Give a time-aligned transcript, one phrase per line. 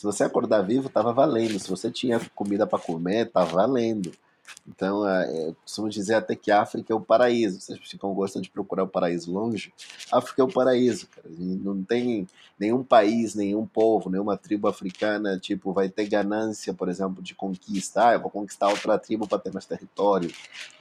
[0.00, 1.58] Se você acordar vivo, tava valendo.
[1.58, 4.10] Se você tinha comida para comer, tava valendo.
[4.66, 7.60] Então, é, eu costumo dizer até que a África é o paraíso.
[7.60, 9.74] Vocês ficam gostam de procurar o paraíso longe?
[10.10, 11.28] A África é o paraíso, cara.
[11.28, 12.26] Não tem
[12.58, 18.08] nenhum país, nenhum povo, nenhuma tribo africana, tipo, vai ter ganância, por exemplo, de conquista.
[18.08, 20.32] Ah, eu vou conquistar outra tribo para ter mais território.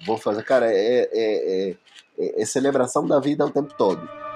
[0.06, 0.44] Vou fazer.
[0.44, 1.76] Cara, é, é,
[2.18, 4.29] é, é celebração da vida o tempo todo.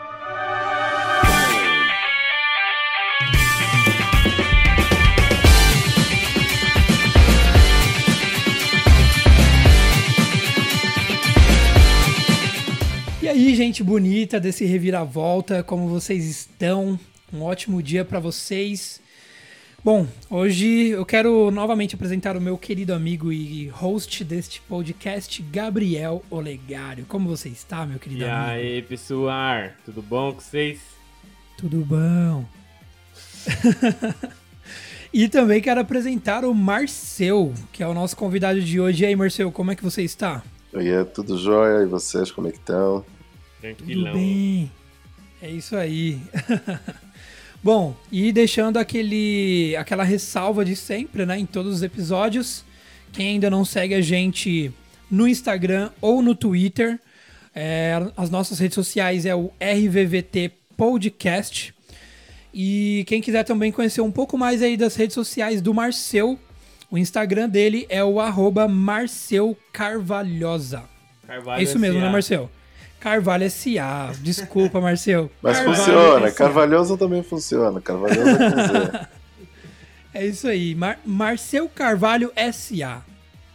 [13.43, 16.97] Aí, gente bonita desse reviravolta, como vocês estão?
[17.31, 19.01] Um ótimo dia para vocês.
[19.83, 26.23] Bom, hoje eu quero novamente apresentar o meu querido amigo e host deste podcast, Gabriel
[26.29, 27.05] Olegário.
[27.05, 28.47] Como você está, meu querido e amigo?
[28.47, 29.71] E aí, pessoal?
[29.83, 30.79] Tudo bom com vocês?
[31.57, 32.45] Tudo bom.
[35.13, 39.03] e também quero apresentar o Marcel, que é o nosso convidado de hoje.
[39.03, 40.41] E aí, Marcel, como é que você está?
[40.71, 41.83] Oi, é tudo jóia.
[41.83, 43.03] E vocês, como é que estão?
[43.63, 44.11] Tranquilão.
[44.11, 44.69] Tudo bem.
[45.41, 46.19] É isso aí.
[47.63, 52.65] Bom, e deixando aquele, aquela ressalva de sempre, né, em todos os episódios.
[53.13, 54.69] Quem ainda não segue a gente
[55.09, 56.99] no Instagram ou no Twitter,
[57.55, 61.73] é, as nossas redes sociais é o RVVT Podcast.
[62.53, 66.37] E quem quiser também conhecer um pouco mais aí das redes sociais do Marcel,
[66.91, 70.83] o Instagram dele é o arroba Marcel Carvalhosa.
[71.25, 72.49] Carvalho é isso mesmo, né, Marcel?
[73.03, 74.13] Carvalho S.A.
[74.21, 75.29] Desculpa, Marcel.
[75.41, 77.81] Mas Carvalho funciona, Carvalhosa também funciona.
[77.81, 79.09] Carvalhosa
[80.13, 83.01] é É isso aí, Mar Marcel Carvalho S.A.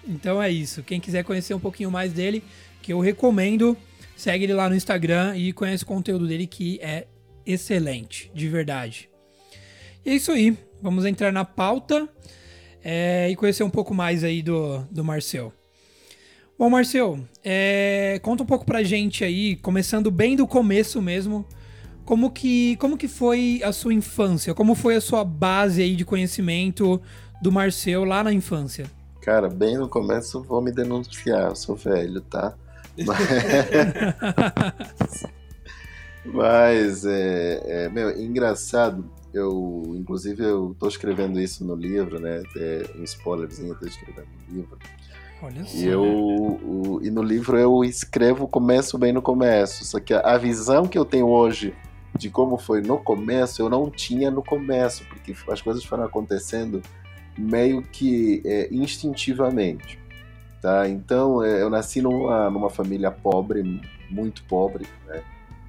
[0.06, 0.82] Então é isso.
[0.82, 2.44] Quem quiser conhecer um pouquinho mais dele,
[2.82, 3.74] que eu recomendo,
[4.14, 7.06] segue ele lá no Instagram e conhece o conteúdo dele que é
[7.46, 9.08] excelente, de verdade.
[10.04, 10.58] E é isso aí.
[10.82, 12.06] Vamos entrar na pauta
[12.84, 15.54] é, e conhecer um pouco mais aí do, do Marcel.
[16.58, 21.46] Bom, Marcel, é, conta um pouco pra gente aí, começando bem do começo mesmo,
[22.04, 24.52] como que, como que foi a sua infância?
[24.52, 27.00] Como foi a sua base aí de conhecimento
[27.40, 28.90] do Marcel lá na infância?
[29.20, 32.56] Cara, bem no começo vou me denunciar, eu sou velho, tá?
[33.06, 33.18] Mas,
[36.26, 42.42] Mas é, é, meu, engraçado, eu, inclusive eu tô escrevendo isso no livro, né?
[42.50, 44.76] Até um spoilerzinho, eu tô escrevendo no livro.
[45.42, 45.62] Olha.
[45.72, 49.84] E, eu, o, e no livro eu escrevo começo bem no começo.
[49.84, 51.74] Só que a, visão que eu tenho hoje
[52.16, 56.82] de como foi no começo, eu não tinha no começo, porque as coisas foram acontecendo
[57.36, 59.98] meio que é, instintivamente.
[60.60, 60.88] Tá?
[60.88, 64.86] Então, é, eu nasci numa, numa família pobre, muito pobre.
[65.06, 65.22] Né?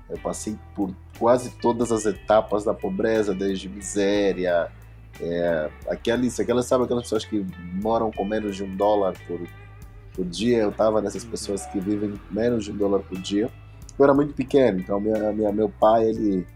[0.09, 4.71] Eu passei por quase todas as etapas da pobreza, desde miséria,
[5.21, 9.39] é, aquelas, aquelas, sabe aquelas pessoas que moram com menos de um dólar por,
[10.13, 10.59] por dia?
[10.59, 13.49] Eu estava nessas pessoas que vivem menos de um dólar por dia.
[13.97, 16.47] Eu era muito pequeno, então minha, minha meu pai, ele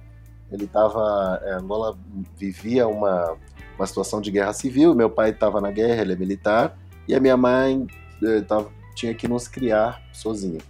[0.51, 1.97] ele estava é, Angola
[2.37, 3.35] vivia uma
[3.77, 4.95] uma situação de guerra civil.
[4.95, 7.87] Meu pai estava na guerra, ele é militar, e a minha mãe
[8.23, 10.61] é, tava, tinha que nos criar sozinha.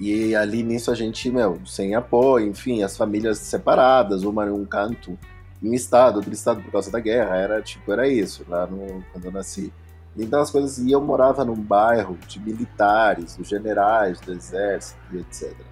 [0.00, 4.64] E ali nisso a gente, meu, sem apoio, enfim, as famílias separadas, uma em um
[4.64, 5.18] canto
[5.68, 7.36] um estado, outro estado por causa da guerra.
[7.36, 9.72] Era tipo, era isso, lá no, quando eu nasci.
[10.16, 10.78] Então as coisas.
[10.78, 15.50] E eu morava num bairro de militares, dos generais, do exército etc.
[15.50, 15.64] Né?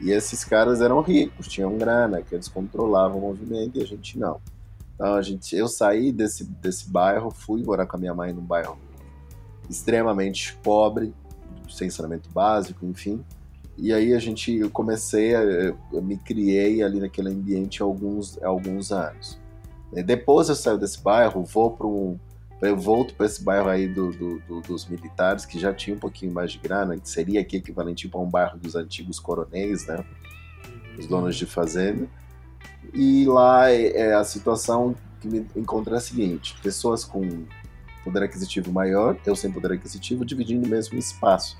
[0.00, 4.18] E esses caras eram ricos, tinham grana, que eles controlavam o movimento e a gente
[4.18, 4.40] não.
[4.94, 8.42] Então a gente, eu saí desse, desse bairro, fui morar com a minha mãe num
[8.42, 8.78] bairro
[9.68, 11.14] extremamente pobre,
[11.68, 13.24] sem saneamento básico, enfim.
[13.76, 18.40] E aí a gente, eu comecei, a, eu me criei ali naquele ambiente há alguns,
[18.42, 19.40] há alguns anos.
[20.04, 22.18] Depois eu saio desse bairro, vou para um,
[22.60, 25.98] eu volto para esse bairro aí do, do, do, dos militares, que já tinha um
[25.98, 30.04] pouquinho mais de grana, que seria aqui equivalente a um bairro dos antigos coronéis, né?
[30.98, 32.08] Os donos de fazenda.
[32.92, 37.44] E lá é, é a situação que me encontra é a seguinte: pessoas com
[38.02, 41.58] poder aquisitivo maior, eu sem poder aquisitivo, dividindo o mesmo espaço.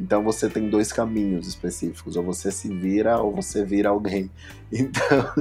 [0.00, 4.30] Então você tem dois caminhos específicos, ou você se vira ou você vira alguém.
[4.72, 5.34] Então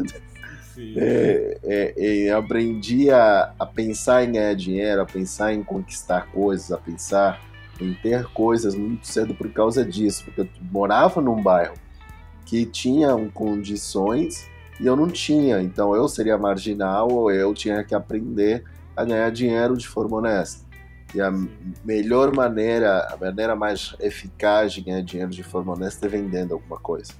[0.95, 6.71] é, é, é, aprendi a, a pensar em ganhar dinheiro, a pensar em conquistar coisas,
[6.71, 7.41] a pensar
[7.81, 11.75] em ter coisas muito cedo por causa disso, porque eu morava num bairro
[12.45, 14.47] que tinha condições
[14.79, 18.63] e eu não tinha, então eu seria marginal ou eu tinha que aprender
[18.95, 20.68] a ganhar dinheiro de forma honesta.
[21.13, 21.31] E a
[21.83, 26.77] melhor maneira, a maneira mais eficaz de ganhar dinheiro de forma honesta é vendendo alguma
[26.77, 27.13] coisa.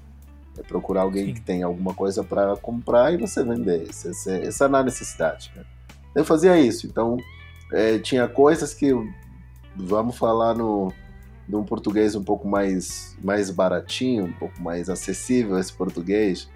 [0.58, 1.34] É procurar alguém Sim.
[1.34, 3.88] que tem alguma coisa para comprar e você vender.
[3.90, 5.52] Essa, essa, essa é a necessidade.
[5.56, 5.64] Né?
[6.16, 6.86] Eu fazia isso.
[6.86, 7.18] Então,
[7.74, 8.92] é, tinha coisas que,
[9.76, 10.94] vamos falar no,
[11.48, 16.48] num português um pouco mais, mais baratinho, um pouco mais acessível esse português,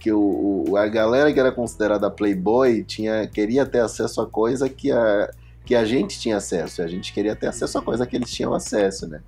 [0.00, 4.68] que o, o- a galera que era considerada playboy tinha, queria ter acesso a coisa
[4.68, 5.30] que a,
[5.66, 6.80] que a gente tinha acesso.
[6.80, 9.20] E a gente queria ter acesso a coisa que eles tinham acesso, né?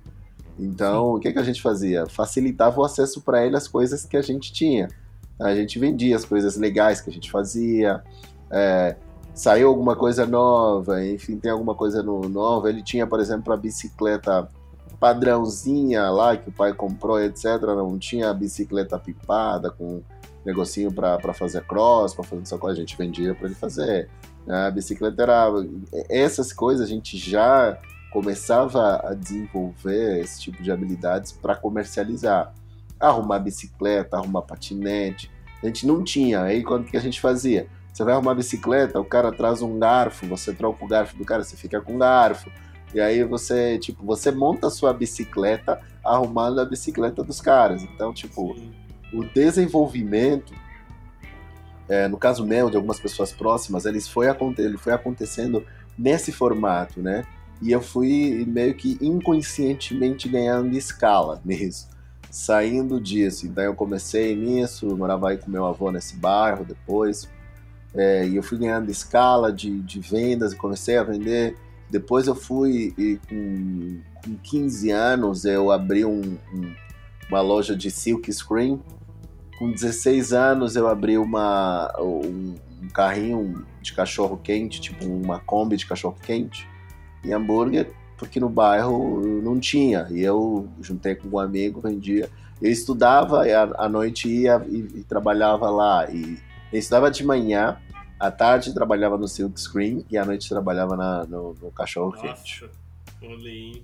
[0.57, 2.05] Então, o que, que a gente fazia?
[2.07, 4.87] Facilitava o acesso para ele às coisas que a gente tinha.
[5.39, 8.01] A gente vendia as coisas legais que a gente fazia,
[8.49, 8.95] é,
[9.33, 12.69] saiu alguma coisa nova, enfim, tem alguma coisa no, nova.
[12.69, 14.49] Ele tinha, por exemplo, a bicicleta
[14.99, 17.61] padrãozinha lá que o pai comprou, etc.
[17.61, 20.01] Não tinha a bicicleta pipada com
[20.45, 24.09] negocinho para fazer cross, para fazer essa coisa, a gente vendia para ele fazer.
[24.49, 25.47] A bicicleta era.
[26.09, 27.77] Essas coisas a gente já
[28.11, 32.53] começava a desenvolver esse tipo de habilidades para comercializar.
[32.99, 35.31] Arrumar bicicleta, arrumar patinete.
[35.61, 36.41] A gente não tinha.
[36.41, 37.67] Aí quando que a gente fazia?
[37.93, 41.43] Você vai arrumar bicicleta, o cara traz um garfo, você troca o garfo do cara,
[41.43, 42.49] você fica com o garfo.
[42.93, 47.83] E aí você, tipo, você monta a sua bicicleta arrumando a bicicleta dos caras.
[47.83, 48.55] Então, tipo,
[49.13, 50.53] o desenvolvimento,
[51.89, 54.27] é, no caso meu, de algumas pessoas próximas, ele foi,
[54.57, 55.65] ele foi acontecendo
[55.97, 57.25] nesse formato, né?
[57.61, 61.89] E eu fui meio que inconscientemente ganhando escala nisso,
[62.29, 63.47] saindo disso.
[63.47, 67.27] Então eu comecei nisso, morava aí com meu avô nesse bairro depois,
[67.93, 71.57] é, e eu fui ganhando escala de, de vendas, comecei a vender.
[71.89, 76.75] Depois eu fui, e com, com 15 anos, eu abri um- um,
[77.29, 78.79] uma loja de silk screen.
[79.59, 85.75] Com 16 anos eu abri uma, um, um carrinho de cachorro quente, tipo uma Kombi
[85.75, 86.65] de cachorro quente
[87.23, 90.07] e hambúrguer, porque no bairro não tinha.
[90.09, 92.29] E eu juntei com um amigo, vendia.
[92.61, 96.09] Eu estudava e à noite ia e, e trabalhava lá.
[96.09, 96.37] E
[96.71, 97.77] eu estudava de manhã,
[98.17, 102.69] à tarde trabalhava no silk screen e à noite trabalhava na- no, no cachorro quente.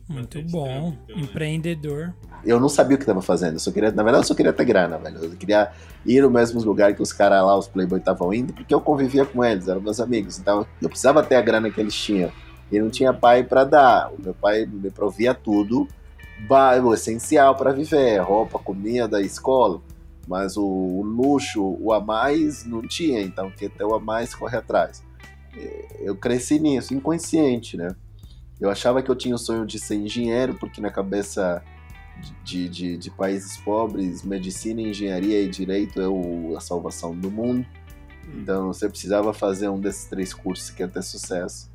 [0.08, 0.66] Muito bom.
[0.66, 1.24] trampo, então, né?
[1.24, 2.14] Empreendedor.
[2.46, 3.54] eu não sabia o que estava fazendo.
[3.54, 5.18] Eu só queria, na verdade, eu só queria ter grana, velho.
[5.26, 5.72] Eu queria
[6.06, 9.26] ir no mesmo lugar que os caras lá, os Playboy, estavam indo, porque eu convivia
[9.26, 10.40] com eles, eram meus amigos.
[10.40, 12.32] Então, eu precisava ter a grana que eles tinham.
[12.72, 14.12] E não tinha pai para dar.
[14.14, 15.88] O meu pai me provia tudo,
[16.84, 19.82] o essencial para viver: roupa, comida, escola.
[20.28, 23.22] Mas o, o luxo, o a mais, não tinha.
[23.22, 25.04] Então, quem tem o a mais, corre atrás.
[26.00, 27.96] Eu cresci nisso, inconsciente, né?
[28.60, 31.64] Eu achava que eu tinha o sonho de ser engenheiro, porque na cabeça
[32.44, 37.66] de, de, de países pobres, medicina, engenharia e direito é o, a salvação do mundo.
[38.34, 41.70] Então você precisava fazer um desses três cursos que ia ter sucesso.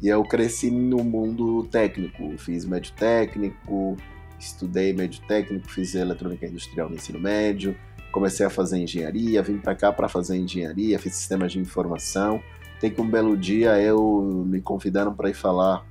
[0.00, 3.96] E eu cresci no mundo técnico, fiz médio técnico,
[4.38, 7.76] estudei médio técnico, fiz eletrônica industrial no ensino médio,
[8.10, 12.42] comecei a fazer engenharia, vim para cá para fazer engenharia, fiz sistemas de informação.
[12.80, 15.84] Tem que um belo dia eu me convidaram para ir falar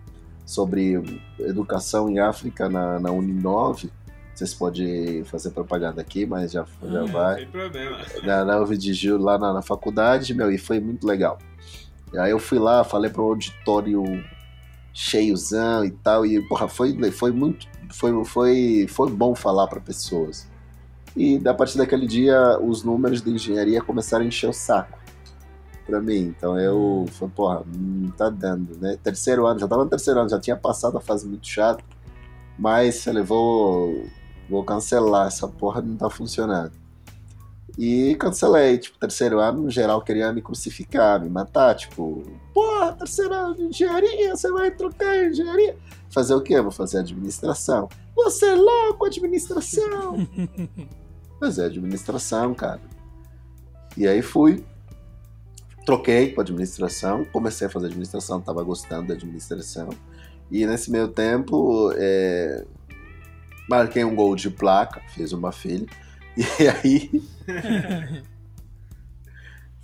[0.49, 0.99] sobre
[1.37, 3.91] educação em África na, na Uninove.
[4.33, 7.97] Vocês podem fazer propaganda aqui, mas já, já Não, vai Sem problema.
[8.23, 11.37] na, na UV de Gil, lá na, na faculdade, meu, e foi muito legal.
[12.11, 14.03] E aí eu fui lá, falei para um auditório
[14.91, 20.47] cheiozão e tal, e porra, foi, foi muito, foi, foi, foi bom falar para pessoas.
[21.15, 24.98] E a partir daquele dia, os números de engenharia começaram a encher o saco
[25.89, 26.33] para mim.
[26.37, 28.97] Então eu falei, porra, não tá dando, né?
[29.03, 31.83] Terceiro ano, já tava no terceiro ano, já tinha passado a fase muito chata,
[32.57, 34.05] mas falei, vou,
[34.49, 36.71] vou cancelar, essa porra não tá funcionando.
[37.77, 43.33] E cancelei, tipo, terceiro ano, no geral, queria me crucificar, me matar, tipo, porra, terceiro
[43.33, 45.77] ano de engenharia, você vai trocar engenharia?
[46.09, 46.59] Fazer o quê?
[46.59, 47.87] Vou fazer administração.
[48.15, 50.27] Você é louco, administração!
[51.39, 52.81] fazer administração, cara.
[53.95, 54.63] E aí fui,
[55.85, 59.89] troquei para administração, comecei a fazer administração, tava gostando da administração.
[60.51, 62.65] E nesse meio tempo, é,
[63.69, 65.85] marquei um gol de placa, fiz uma filha.
[66.37, 67.21] E aí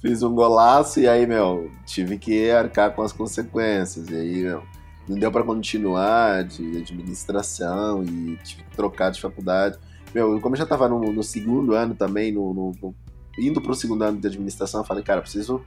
[0.01, 4.07] fiz um golaço e aí, meu, tive que arcar com as consequências.
[4.09, 4.63] E aí, meu,
[5.07, 9.77] não deu para continuar de administração e tive que trocar de faculdade.
[10.13, 12.95] Meu, como eu já tava no, no segundo ano também, no, no- no-
[13.37, 15.61] indo pro segundo ano de administração, eu falei, cara, preciso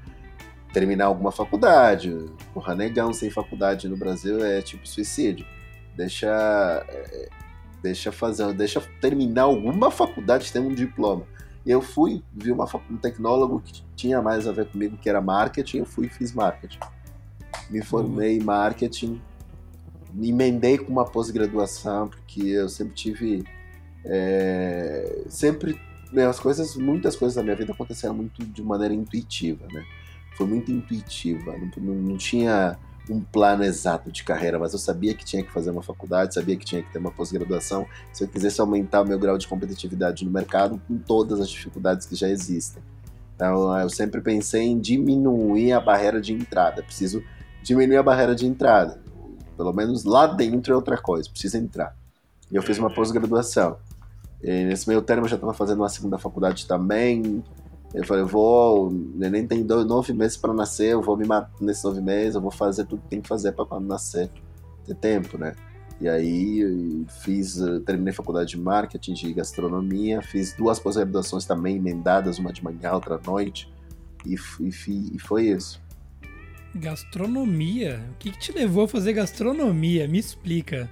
[0.72, 2.26] terminar alguma faculdade.
[2.52, 5.46] Porra, negão sem faculdade no Brasil é tipo suicídio.
[5.96, 6.28] Deixa.
[6.88, 7.28] é,
[7.82, 11.24] deixa fazer, deixa terminar alguma faculdade, ter um diploma.
[11.64, 15.20] E eu fui, vi uma, um tecnólogo que tinha mais a ver comigo, que era
[15.20, 16.78] marketing, eu fui e fiz marketing.
[17.70, 19.20] Me formei em marketing,
[20.12, 23.44] me emendei com uma pós-graduação, porque eu sempre tive.
[24.04, 25.78] é, sempre
[26.10, 29.84] meu, as coisas, muitas coisas da minha vida aconteceram muito de maneira intuitiva, né?
[30.36, 32.78] Foi muito intuitiva, não, não, tinha
[33.10, 36.56] um plano exato de carreira, mas eu sabia que tinha que fazer uma faculdade, sabia
[36.56, 40.24] que tinha que ter uma pós-graduação, se eu quisesse aumentar o meu grau de competitividade
[40.24, 42.82] no mercado com todas as dificuldades que já existem.
[43.34, 46.82] Então, eu sempre pensei em diminuir a barreira de entrada.
[46.82, 47.22] Preciso
[47.62, 49.00] diminuir a barreira de entrada.
[49.56, 51.96] Pelo menos lá dentro é outra coisa, precisa entrar.
[52.50, 53.78] E eu fiz uma pós-graduação.
[54.42, 57.44] Nesse meio termo eu já estava fazendo uma segunda faculdade também.
[57.94, 61.50] Eu falei, vou, o neném tem dois, nove meses para nascer, eu vou me matar
[61.60, 64.30] nesses nove meses, eu vou fazer tudo que tem que fazer para quando nascer
[64.84, 65.54] ter tempo, né?
[66.00, 72.38] E aí fiz, eh, terminei faculdade de marketing de gastronomia, fiz duas pós-graduações também emendadas,
[72.38, 73.72] uma de manhã, outra à noite,
[74.24, 75.80] e, e, e foi isso.
[76.74, 78.04] Gastronomia?
[78.12, 80.06] O que, que te levou a fazer gastronomia?
[80.06, 80.88] Me explica.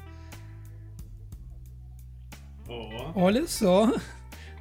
[2.68, 3.12] Oh.
[3.14, 3.92] Olha só.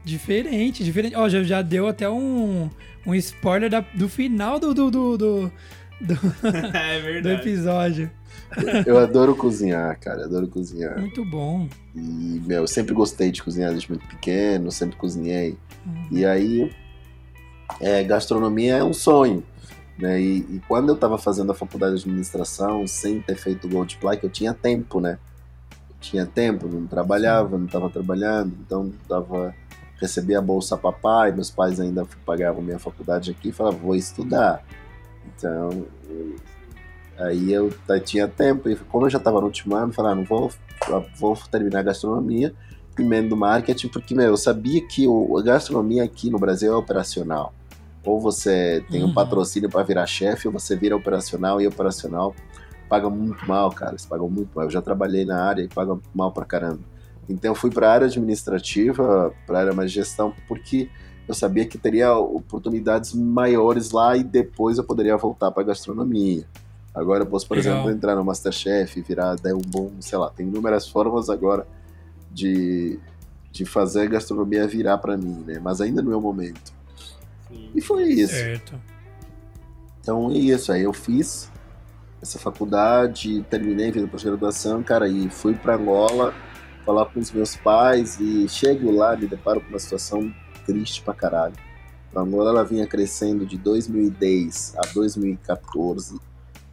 [0.05, 1.15] Diferente, diferente.
[1.15, 2.69] Ó, oh, já, já deu até um,
[3.07, 5.51] um spoiler da, do final do, do, do, do,
[5.99, 6.13] do,
[6.77, 8.11] é do episódio.
[8.85, 10.25] Eu adoro cozinhar, cara.
[10.25, 10.99] Adoro cozinhar.
[10.99, 11.67] Muito bom.
[11.95, 11.99] E,
[12.45, 15.57] meu, eu sempre gostei de cozinhar desde muito pequeno, sempre cozinhei.
[15.83, 16.07] Uhum.
[16.11, 16.71] E aí,
[17.81, 19.43] é, gastronomia é um sonho.
[19.97, 20.21] Né?
[20.21, 23.97] E, e, quando eu estava fazendo a faculdade de administração, sem ter feito o Gold
[23.97, 25.17] Plaque, eu tinha tempo, né?
[25.89, 29.55] Eu tinha tempo, não trabalhava, não estava trabalhando, então tava
[29.99, 34.63] recebia a bolsa papai, meus pais ainda pagavam minha faculdade aqui, falava, vou estudar.
[35.25, 35.85] Então,
[37.17, 37.73] aí eu
[38.03, 40.51] tinha tempo, e como eu já estava no último ano, falei, ah, não vou,
[41.17, 42.53] vou terminar a gastronomia,
[42.99, 47.53] emendo marketing, porque, meu, eu sabia que o, a gastronomia aqui no Brasil é operacional.
[48.03, 49.13] Ou você tem um uhum.
[49.13, 52.35] patrocínio para virar chefe, ou você vira operacional, e operacional
[52.87, 54.65] paga muito mal, cara, eles pagam muito mal.
[54.65, 56.79] Eu já trabalhei na área e paga mal pra caramba.
[57.27, 60.89] Então eu fui para a área administrativa, para a área mais gestão, porque
[61.27, 66.45] eu sabia que teria oportunidades maiores lá e depois eu poderia voltar para gastronomia.
[66.93, 67.73] Agora eu posso, por Legal.
[67.73, 71.67] exemplo, entrar no Masterchef, virar daí um bom, sei lá, tem inúmeras formas agora
[72.31, 72.99] de,
[73.51, 75.59] de fazer a gastronomia virar para mim, né?
[75.61, 76.73] Mas ainda não é o momento.
[77.49, 77.71] Sim.
[77.75, 78.33] E foi isso.
[78.33, 78.79] Certo.
[79.99, 81.51] Então é isso, aí eu fiz
[82.21, 86.33] essa faculdade, terminei, fiz a pós-graduação, cara, e fui para Angola
[86.85, 90.31] falar com os meus pais e chego lá me deparo com uma situação
[90.65, 91.55] triste pra caralho.
[92.15, 96.17] A Angola ela vinha crescendo de 2010 a 2014.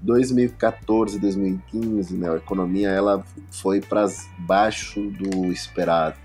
[0.01, 4.07] 2014 2015, né, a economia ela foi para
[4.39, 6.17] baixo do esperado.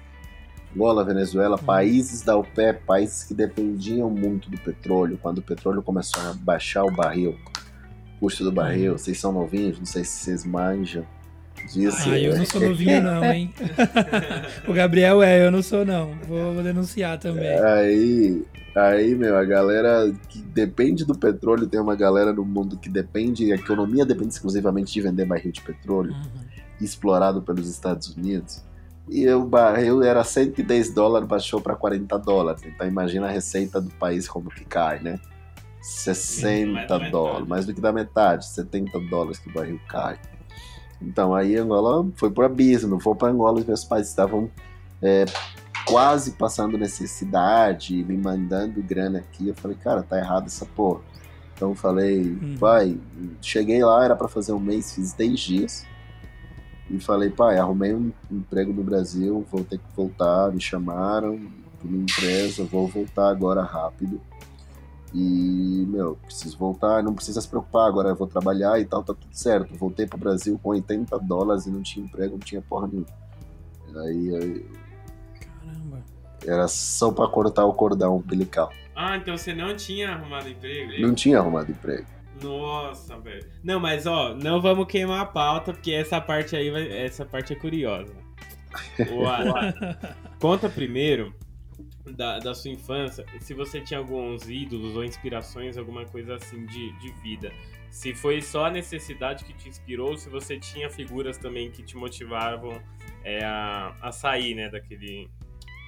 [0.76, 1.64] Angola, Venezuela, uhum.
[1.64, 6.84] países da OPEP, países que dependiam muito do petróleo, quando o petróleo começou a baixar
[6.84, 7.36] o barril,
[8.16, 8.98] o custo do barril, uhum.
[8.98, 11.06] vocês são novinhos, não sei se vocês manjam,
[11.66, 12.10] disso.
[12.10, 13.54] Ah, eu não sou novinho não, hein?
[14.68, 16.14] o Gabriel é, eu não sou não.
[16.28, 17.58] Vou, vou, denunciar também.
[17.60, 18.46] Aí,
[18.76, 23.52] aí, meu, a galera que depende do petróleo, tem uma galera no mundo que depende,
[23.52, 26.42] a economia depende exclusivamente de vender barril de petróleo, uhum.
[26.80, 28.64] explorado pelos Estados Unidos.
[29.10, 32.62] E o barril era 110 dólares, baixou para 40 dólares.
[32.66, 35.20] Então imagina a receita do país como que cai, né?
[35.82, 40.20] 60 dólares, mais do que da metade, 70 dólares que o barril cai.
[41.02, 44.50] Então aí Angola foi pro abismo, foi para Angola, meus pais estavam
[45.02, 45.26] é,
[45.86, 49.48] quase passando necessidade, me mandando grana aqui.
[49.48, 51.02] Eu falei, cara, tá errado essa porra.
[51.56, 52.56] Então eu falei, hum.
[52.60, 52.98] pai,
[53.42, 55.86] cheguei lá, era para fazer um mês, fiz 10 dias.
[56.90, 61.40] E falei, pai, arrumei um emprego no Brasil, vou ter que voltar, me chamaram
[61.80, 64.22] para uma empresa, vou voltar agora rápido.
[65.14, 69.14] E, meu, preciso voltar, não precisa se preocupar, agora eu vou trabalhar e tal, tá
[69.14, 69.74] tudo certo.
[69.76, 73.08] Voltei pro Brasil com 80 dólares e não tinha emprego, não tinha porra nenhuma.
[73.96, 74.66] Aí, aí
[75.40, 76.04] Caramba.
[76.46, 78.72] Era só pra cortar o cordão umbilical.
[78.96, 81.02] Ah, então você não tinha arrumado emprego?
[81.02, 82.06] Não tinha arrumado emprego.
[82.42, 83.48] Nossa, velho.
[83.64, 87.54] Não, mas ó, não vamos queimar a pauta, porque essa parte aí, vai, essa parte
[87.54, 88.14] é curiosa.
[90.40, 91.34] Conta primeiro
[92.16, 96.92] da, da sua infância, se você tinha alguns ídolos ou inspirações, alguma coisa assim de,
[97.00, 97.52] de vida.
[97.90, 101.96] Se foi só a necessidade que te inspirou, se você tinha figuras também que te
[101.96, 102.80] motivavam
[103.24, 105.30] é, a, a sair né, daquele,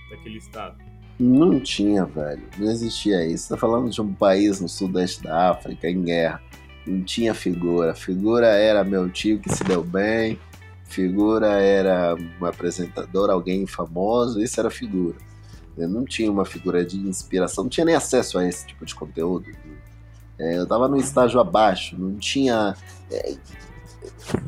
[0.10, 0.78] daquele estado.
[1.20, 2.44] Não tinha, velho.
[2.58, 3.44] Não existia isso.
[3.44, 6.42] Você tá falando de um país no sudeste da África, em guerra.
[6.88, 7.94] Não tinha figura.
[7.94, 10.40] Figura era meu tio que se deu bem.
[10.86, 14.42] Figura era um apresentador, alguém famoso.
[14.42, 15.18] Isso era figura.
[15.80, 18.94] Eu não tinha uma figura de inspiração, não tinha nem acesso a esse tipo de
[18.94, 19.50] conteúdo.
[20.38, 22.76] É, eu estava no estágio abaixo, não tinha.
[23.12, 23.36] É,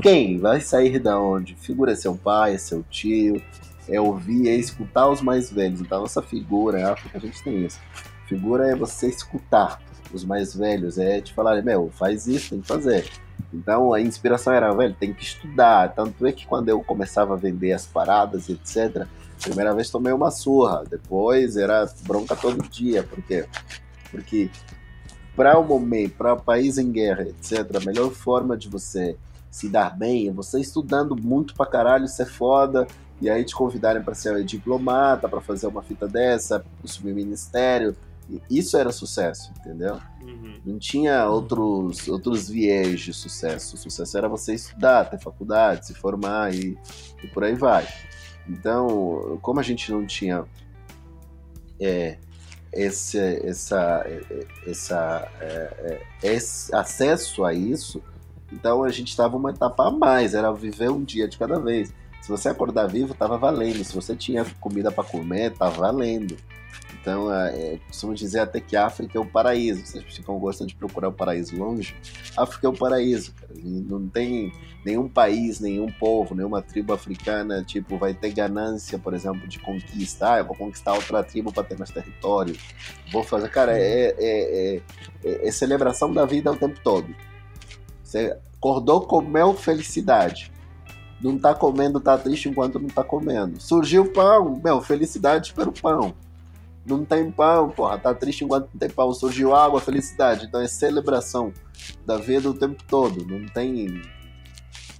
[0.01, 1.55] quem vai sair da onde?
[1.55, 3.41] Figura é seu pai, é seu tio,
[3.87, 5.81] é ouvir, é escutar os mais velhos.
[5.81, 7.79] Então, essa figura, em África, a gente tem isso.
[8.27, 9.81] Figura é você escutar
[10.13, 13.09] os mais velhos, é te falar, meu, faz isso, tem que fazer.
[13.53, 15.93] Então, a inspiração era, velho, tem que estudar.
[15.93, 19.05] Tanto é que quando eu começava a vender as paradas, etc.,
[19.41, 23.45] primeira vez tomei uma surra, depois era bronca todo dia, por quê?
[24.11, 24.49] Porque
[25.35, 29.17] para o momento, para o país em guerra, etc., a melhor forma de você
[29.49, 32.87] se dar bem é você estudando muito pra caralho, ser foda,
[33.19, 37.95] e aí te convidarem para ser diplomata, para fazer uma fita dessa, assumir ministério.
[38.49, 39.99] Isso era sucesso, entendeu?
[40.23, 40.61] Uhum.
[40.65, 43.75] Não tinha outros, outros viés de sucesso.
[43.75, 46.77] O sucesso era você estudar, ter faculdade, se formar e,
[47.23, 47.87] e por aí vai.
[48.47, 50.45] Então, como a gente não tinha
[51.79, 52.17] é,
[52.71, 54.05] esse, essa,
[54.65, 58.01] essa, é, é, esse acesso a isso,
[58.51, 61.93] então a gente estava uma etapa a mais, era viver um dia de cada vez.
[62.21, 63.83] Se você acordar vivo, estava valendo.
[63.83, 66.37] Se você tinha comida para comer, estava valendo.
[67.01, 69.83] Então, é, é, costumo dizer até que África é o paraíso.
[69.83, 71.95] Vocês ficam gostando de procurar o paraíso longe?
[72.37, 73.51] África é o paraíso, cara.
[73.63, 74.53] não tem
[74.85, 80.33] nenhum país, nenhum povo, nenhuma tribo africana, tipo, vai ter ganância, por exemplo, de conquista.
[80.33, 82.55] Ah, eu vou conquistar outra tribo para ter mais território.
[83.11, 83.49] Vou fazer.
[83.49, 84.81] Cara, é, é,
[85.23, 87.07] é, é celebração da vida o tempo todo.
[88.03, 90.51] Você acordou, comeu felicidade
[91.23, 93.61] não tá comendo, tá triste enquanto não tá comendo.
[93.61, 96.15] Surgiu pão, meu, felicidade pelo pão.
[96.97, 99.13] Não tem pão, porra, tá triste enquanto não tem pão.
[99.13, 100.45] Surgiu água, felicidade.
[100.45, 101.53] Então é celebração
[102.05, 103.25] da vida o tempo todo.
[103.25, 104.01] Não tem.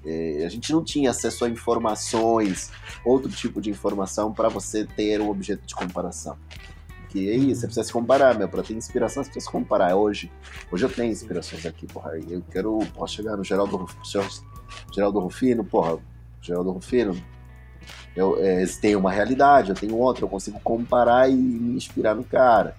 [0.03, 2.71] É, a gente não tinha acesso a informações,
[3.05, 6.37] outro tipo de informação para você ter um objeto de comparação.
[7.09, 8.47] Que é isso, você precisa se comparar, meu.
[8.47, 9.95] Pra ter inspiração, você precisa se comparar.
[9.95, 10.31] Hoje,
[10.71, 12.13] hoje eu tenho inspirações aqui, porra.
[12.17, 13.85] Eu quero posso chegar no Geraldo,
[14.93, 15.99] Geraldo Rufino, porra.
[16.41, 17.21] Geraldo Rufino,
[18.15, 18.65] eu, é,
[18.95, 22.75] uma realidade, eu tenho outra, eu consigo comparar e me inspirar no cara.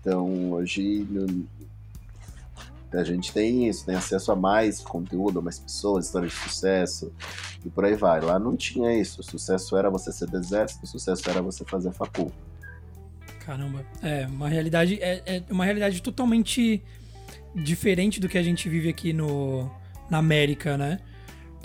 [0.00, 1.06] Então, hoje
[2.92, 7.12] a gente tem isso, tem acesso a mais conteúdo, a mais pessoas, histórias de sucesso
[7.64, 8.20] e por aí vai.
[8.20, 9.20] Lá não tinha isso.
[9.20, 12.32] O sucesso era você ser do exército, o sucesso era você fazer facul.
[13.40, 16.82] Caramba, é uma realidade é, é uma realidade totalmente
[17.54, 19.70] diferente do que a gente vive aqui no
[20.10, 21.00] na América, né?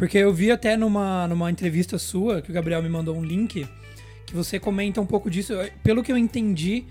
[0.02, 3.68] Porque eu vi até numa, numa entrevista sua, que o Gabriel me mandou um link,
[4.26, 5.54] que você comenta um pouco disso.
[5.84, 6.86] Pelo que eu entendi,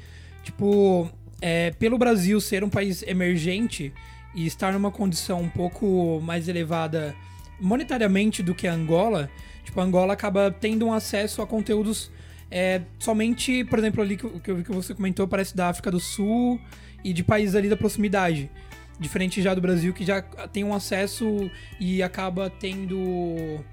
[0.45, 1.11] tipo,
[1.43, 3.93] é, pelo Brasil ser um país emergente
[4.33, 7.13] e estar numa condição um pouco mais elevada
[7.61, 9.29] monetariamente do que a Angola,
[9.65, 12.13] tipo, a Angola acaba tendo um acesso a conteúdos
[12.49, 16.61] é, somente, por exemplo, ali que, que, que você comentou, parece da África do Sul
[17.03, 18.49] e de países ali da proximidade.
[19.01, 23.65] Diferente já do Brasil, que já tem um acesso e acaba tendo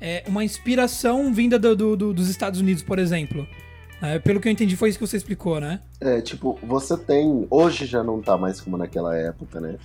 [0.00, 3.46] é, uma inspiração vinda do, do, dos Estados Unidos, por exemplo.
[4.00, 5.80] É, pelo que eu entendi, foi isso que você explicou, né?
[6.00, 7.46] É, tipo, você tem.
[7.50, 9.76] Hoje já não tá mais como naquela época, né?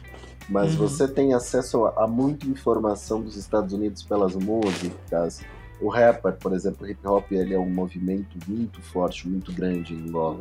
[0.50, 0.88] Mas uhum.
[0.88, 5.42] você tem acesso a, a muita informação dos Estados Unidos pelas músicas.
[5.80, 9.94] O rapper, por exemplo, o hip hop, ele é um movimento muito forte, muito grande
[9.94, 10.40] em Angola.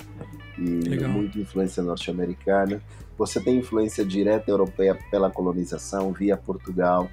[0.58, 1.10] E Legal.
[1.10, 2.82] muita influência norte-americana.
[3.18, 7.10] Você tem influência direta europeia pela colonização via Portugal,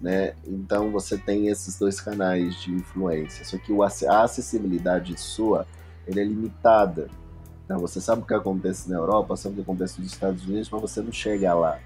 [0.00, 0.34] né?
[0.44, 3.44] Então você tem esses dois canais de influência.
[3.44, 3.72] Só que
[4.06, 5.66] a acessibilidade sua
[6.06, 7.08] é limitada.
[7.64, 10.68] Então você sabe o que acontece na Europa, sabe o que acontece nos Estados Unidos,
[10.68, 11.78] mas você não chega lá.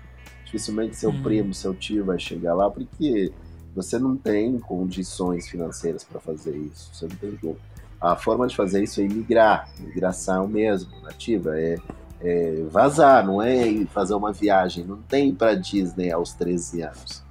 [0.47, 1.23] Dificilmente seu hum.
[1.23, 3.31] primo, seu tio vai chegar lá porque
[3.75, 6.95] você não tem condições financeiras para fazer isso.
[6.95, 7.59] Você não tem como.
[8.01, 11.59] A forma de fazer isso é imigrar, migração mesmo, nativa.
[11.59, 11.77] É
[12.21, 14.85] é, vazar, não é fazer uma viagem.
[14.85, 17.25] Não tem para Disney aos 13 anos.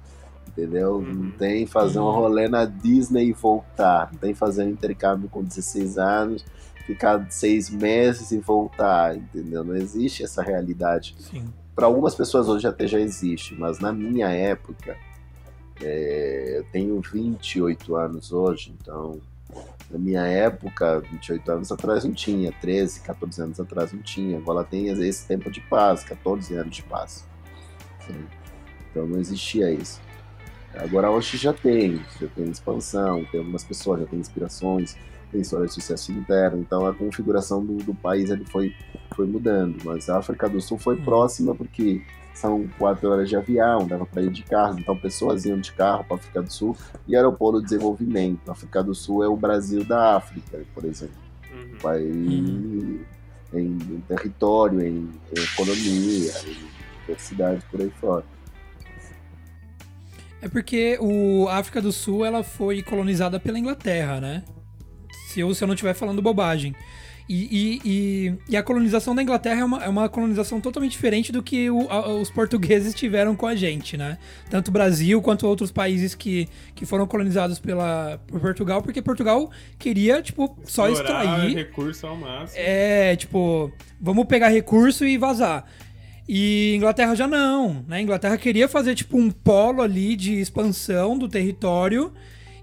[0.48, 0.96] Entendeu?
[0.96, 1.14] Uhum.
[1.14, 4.10] Não tem fazer um rolê na Disney e voltar.
[4.12, 6.44] Não tem fazer um intercâmbio com 16 anos,
[6.86, 9.16] ficar seis meses e voltar.
[9.16, 9.64] Entendeu?
[9.64, 11.16] Não existe essa realidade.
[11.74, 14.96] Para algumas pessoas hoje até já existe, mas na minha época,
[15.82, 19.20] é, eu tenho 28 anos hoje, então
[19.90, 24.38] na minha época, 28 anos atrás não tinha, 13, 14 anos atrás não tinha.
[24.38, 27.26] Agora tem esse tempo de paz, 14 anos de paz.
[28.90, 30.00] Então não existia isso.
[30.76, 34.96] Agora hoje já tem, já tem expansão, tem algumas pessoas, já tem inspirações,
[35.30, 38.74] tem história de sucesso interno, então a configuração do, do país ele foi,
[39.14, 39.76] foi mudando.
[39.84, 41.04] Mas a África do Sul foi hum.
[41.04, 42.02] próxima porque
[42.34, 46.04] são quatro horas de avião, dava para ir de carro, então pessoas iam de carro
[46.04, 48.48] para a África do Sul e era o polo de desenvolvimento.
[48.48, 51.16] A África do Sul é o Brasil da África, por exemplo.
[51.52, 51.78] Uhum.
[51.80, 53.04] Vai uhum.
[53.52, 58.24] em, em, território, em, em economia, em diversidade por aí fora.
[60.42, 64.44] É porque o a África do Sul ela foi colonizada pela Inglaterra, né?
[65.34, 66.76] se eu, se eu não estiver falando bobagem.
[67.26, 71.32] E, e, e, e, a colonização da Inglaterra é uma, é uma colonização totalmente diferente
[71.32, 74.18] do que o, a, os portugueses tiveram com a gente, né?
[74.50, 79.50] Tanto o Brasil quanto outros países que, que foram colonizados pela, por Portugal, porque Portugal
[79.78, 81.56] queria, tipo, só Explorar extrair.
[81.56, 82.62] recurso ao máximo.
[82.62, 85.64] É, tipo, vamos pegar recurso e vazar.
[86.28, 88.02] E Inglaterra já não, né?
[88.02, 92.12] Inglaterra queria fazer, tipo, um polo ali de expansão do território.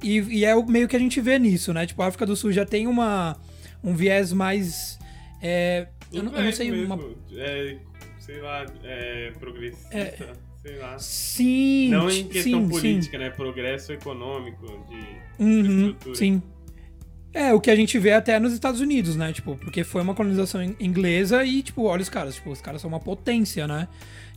[0.03, 1.87] E, e é o meio que a gente vê nisso, né?
[1.87, 3.37] Tipo, a África do Sul já tem uma
[3.83, 4.99] um viés mais.
[5.41, 6.71] É, eu, não, eu, não, sei.
[6.71, 6.93] Mesmo.
[6.93, 7.15] Uma...
[7.33, 7.77] É,
[8.19, 9.97] sei lá, é, progressista.
[9.97, 10.15] É,
[10.61, 10.97] sei lá.
[10.99, 11.89] Sim.
[11.89, 13.23] Não em questão sim, política, sim.
[13.23, 13.29] né?
[13.29, 16.15] Progresso econômico, de, uhum, estrutura.
[16.15, 16.41] Sim.
[17.33, 19.31] É, o que a gente vê até nos Estados Unidos, né?
[19.31, 22.89] Tipo, porque foi uma colonização inglesa e, tipo, olha os caras, tipo, os caras são
[22.89, 23.87] uma potência, né?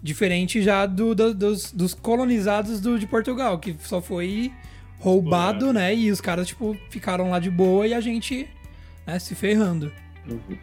[0.01, 4.53] Diferente já do, do dos, dos colonizados do, de Portugal, que só foi
[5.01, 5.93] roubado, né?
[5.93, 8.49] E os caras, tipo, ficaram lá de boa e a gente
[9.07, 9.93] né, se ferrando.
[10.29, 10.59] Uhum.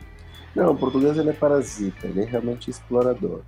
[0.56, 3.42] Não, o português ele é parasita, ele é realmente explorador.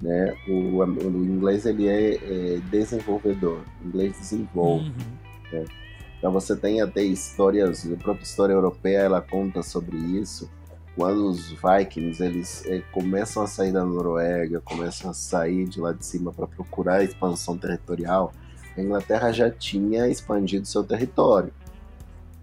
[0.00, 0.34] Né?
[0.48, 4.86] O, o inglês ele é, é, desenvolvedor, o inglês desenvolve.
[4.86, 5.52] Uhum.
[5.52, 5.64] Né?
[6.18, 10.50] Então você tem até histórias, a própria história europeia ela conta sobre isso.
[10.96, 15.92] Quando os Vikings eles é, começam a sair da Noruega, começam a sair de lá
[15.92, 18.32] de cima para procurar expansão territorial,
[18.76, 21.52] a Inglaterra já tinha expandido seu território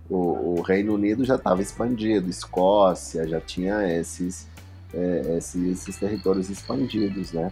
[0.09, 4.47] o, o Reino Unido já estava expandido, Escócia já tinha esses,
[4.93, 7.51] é, esses, esses, territórios expandidos, né?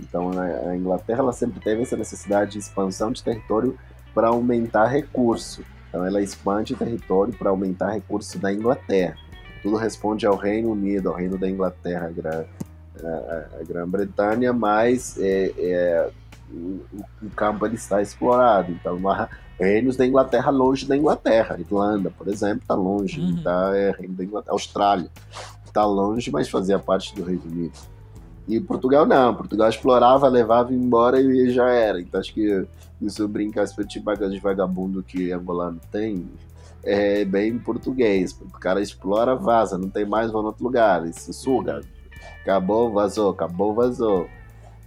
[0.00, 0.30] Então
[0.68, 3.78] a Inglaterra ela sempre teve essa necessidade de expansão de território
[4.14, 5.64] para aumentar recurso.
[5.88, 9.16] Então ela expande território para aumentar recurso da Inglaterra.
[9.62, 12.10] Tudo responde ao Reino Unido, ao Reino da Inglaterra,
[13.00, 16.10] a, Grã-Bretanha, mas é, é,
[16.50, 16.80] o,
[17.22, 18.72] o, campo ele está explorado.
[18.72, 19.28] Então uma,
[19.62, 21.56] reinos da Inglaterra longe da Inglaterra.
[21.58, 23.42] Irlanda, por exemplo, está longe, uhum.
[23.42, 24.52] tá, é reino da Inglaterra.
[24.52, 25.10] Austrália
[25.64, 27.72] está longe, mas fazia parte do Reino Unido.
[28.48, 32.00] E Portugal não, Portugal explorava, levava embora e já era.
[32.00, 32.66] Então acho que
[33.00, 36.28] isso brincar esse tipo de vagabundo que angolano tem
[36.82, 38.36] é bem português.
[38.40, 41.80] O cara explora, vaza, não tem mais, no outro lugar, isso suga.
[42.42, 44.28] Acabou, vazou, acabou, vazou.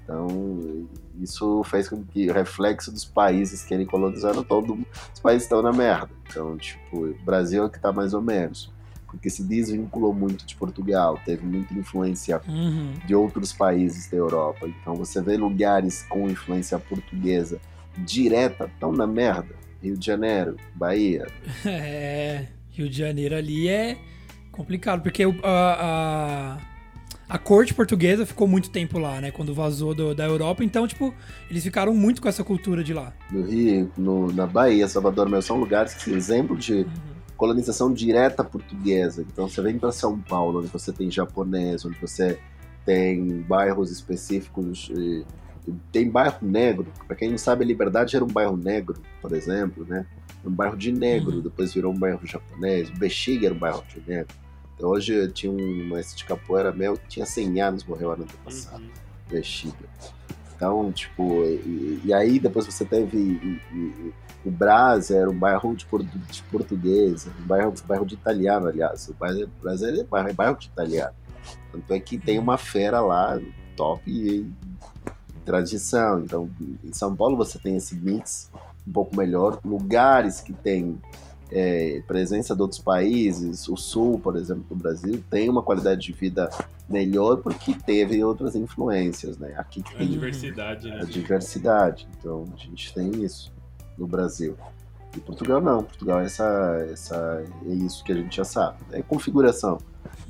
[0.05, 0.87] Então,
[1.19, 4.77] isso fez com que o reflexo dos países que ele colonizando, todos
[5.13, 6.11] os países estão na merda.
[6.29, 8.71] Então, tipo, o Brasil é que está mais ou menos.
[9.07, 12.93] Porque se desvinculou muito de Portugal, teve muita influência uhum.
[13.05, 14.67] de outros países da Europa.
[14.67, 17.59] Então, você vê lugares com influência portuguesa
[17.97, 19.55] direta, tão na merda.
[19.81, 21.27] Rio de Janeiro, Bahia.
[21.65, 23.97] É, Rio de Janeiro ali é
[24.51, 26.74] complicado, porque a, a
[27.27, 29.31] a corte portuguesa ficou muito tempo lá, né?
[29.31, 30.63] Quando vazou do, da Europa.
[30.63, 31.13] Então, tipo,
[31.49, 33.13] eles ficaram muito com essa cultura de lá.
[33.31, 36.89] No Rio, no, na Bahia, Salvador, meu, são lugares que exemplo de uhum.
[37.35, 39.25] colonização direta portuguesa.
[39.27, 42.37] Então, você vem para São Paulo, onde você tem japonês, onde você
[42.85, 44.91] tem bairros específicos.
[45.91, 46.85] tem bairro negro.
[47.07, 50.05] Para quem não sabe, Liberdade era um bairro negro, por exemplo, né?
[50.45, 51.41] Um bairro de negro, uhum.
[51.41, 52.91] depois virou um bairro japonês.
[52.91, 54.44] Bexiga era um bairro de negro.
[54.79, 58.83] Hoje tinha um mestre de capoeira meu que tinha 100 anos, morreu ano passado.
[58.83, 58.89] Uhum.
[59.29, 59.85] Bexiga.
[60.55, 63.17] Então, tipo, e, e, aí depois você teve.
[63.17, 64.13] E, e,
[64.45, 69.09] o Brás era um bairro de, de português, um bairro, um bairro de italiano, aliás.
[69.09, 71.15] O Brás é bairro, é bairro de italiano.
[71.71, 73.39] Tanto é que tem uma feira lá,
[73.75, 74.49] top e
[75.43, 76.21] tradição.
[76.21, 76.49] Então,
[76.83, 78.51] em São Paulo você tem esse mix
[78.87, 79.59] um pouco melhor.
[79.65, 80.99] Lugares que tem
[81.51, 86.11] é, presença de outros países, o sul, por exemplo, do Brasil, tem uma qualidade de
[86.11, 86.49] vida
[86.89, 89.53] melhor porque teve outras influências, né?
[89.57, 90.99] Aqui tem a diversidade, né?
[91.01, 92.07] A diversidade.
[92.17, 93.53] Então a gente tem isso
[93.97, 94.55] no Brasil.
[95.15, 95.83] E Portugal não.
[95.83, 98.77] Portugal é essa, essa é isso que a gente já sabe.
[98.91, 99.77] É configuração.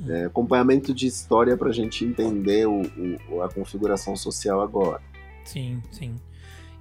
[0.08, 2.82] É acompanhamento de história para a gente entender o,
[3.30, 5.00] o, a configuração social agora.
[5.44, 6.14] Sim, sim.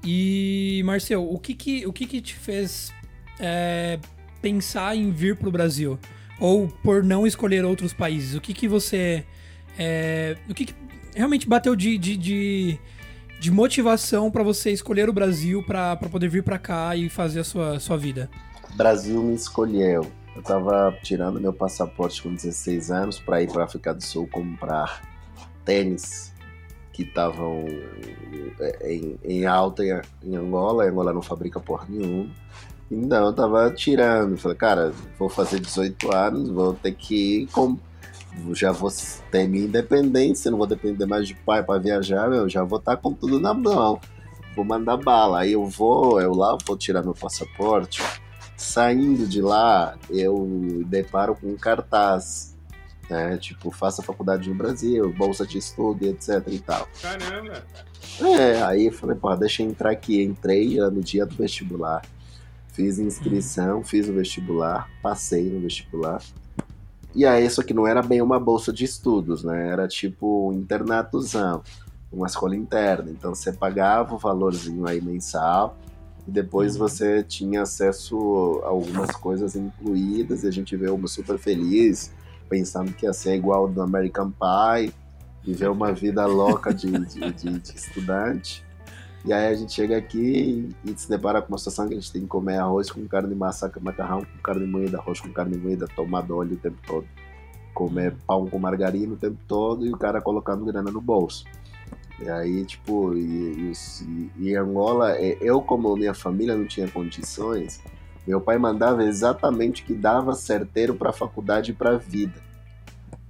[0.04, 2.94] E Marcel, o que que, o que, que te fez
[3.40, 4.00] é,
[4.46, 5.98] pensar em vir para o Brasil?
[6.40, 8.36] Ou por não escolher outros países?
[8.36, 9.26] O que, que você.
[9.76, 10.76] É, o que, que
[11.16, 12.80] realmente bateu de, de, de,
[13.40, 17.44] de motivação para você escolher o Brasil para poder vir para cá e fazer a
[17.44, 18.30] sua, sua vida?
[18.76, 20.06] Brasil me escolheu.
[20.36, 24.28] Eu estava tirando meu passaporte com 16 anos para ir para a África do Sul
[24.28, 25.02] comprar
[25.64, 26.32] tênis
[26.92, 27.66] que estavam
[28.60, 29.84] é, em, em, alta
[30.22, 30.84] em Angola.
[30.84, 32.30] Angola não fabrica porra nenhuma.
[32.90, 34.38] Então, eu tava tirando.
[34.38, 37.78] Falei, cara, vou fazer 18 anos, vou ter que ir com.
[38.52, 38.92] Já vou
[39.32, 42.98] ter minha independência, não vou depender mais de pai para viajar, eu já vou estar
[42.98, 44.00] tá com tudo na mão.
[44.56, 45.40] Vou mandar bala.
[45.42, 48.02] Aí eu vou, eu lá vou tirar meu passaporte.
[48.58, 52.56] Saindo de lá, eu deparo com um cartaz,
[53.10, 53.38] né?
[53.38, 56.88] Tipo, faça faculdade no Brasil, bolsa de estudo, etc e tal.
[57.02, 57.64] Caramba!
[58.22, 60.24] É, aí eu falei, pô, deixa eu entrar aqui.
[60.24, 62.02] Entrei no dia do vestibular.
[62.76, 66.22] Fiz inscrição, fiz o vestibular, passei no vestibular.
[67.14, 69.70] E aí, isso aqui não era bem uma bolsa de estudos, né?
[69.70, 71.64] Era tipo um internatozão,
[72.12, 73.10] uma escola interna.
[73.10, 75.78] Então você pagava o valorzinho aí mensal
[76.28, 76.80] e depois Uhum.
[76.80, 82.12] você tinha acesso a algumas coisas incluídas e a gente veio super feliz,
[82.50, 84.94] pensando que ia ser igual ao do American Pie,
[85.46, 88.65] viver uma vida louca de, de, de- de estudante.
[89.26, 92.12] E aí a gente chega aqui e se depara com uma situação que a gente
[92.12, 95.58] tem que comer arroz com carne de massa, macarrão com carne moída, arroz com carne
[95.58, 97.08] moída, tomar óleo o tempo todo.
[97.74, 101.44] Comer pão com margarina o tempo todo e o cara colocando grana no bolso.
[102.22, 103.72] E aí, tipo, e, e,
[104.04, 107.82] e- e Angola, é, eu como minha família não tinha condições,
[108.28, 112.42] meu pai mandava exatamente o que dava certeiro para a faculdade e para a vida.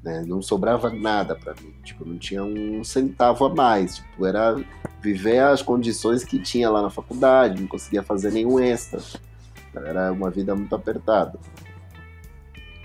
[0.06, 0.24] Né?
[0.28, 4.56] Não sobrava nada para mim, tipo, não tinha um centavo a mais, tipo, era
[5.02, 9.02] viver as condições que tinha lá na faculdade, não conseguia fazer nenhum extra.
[9.74, 11.40] Era uma vida muito apertada.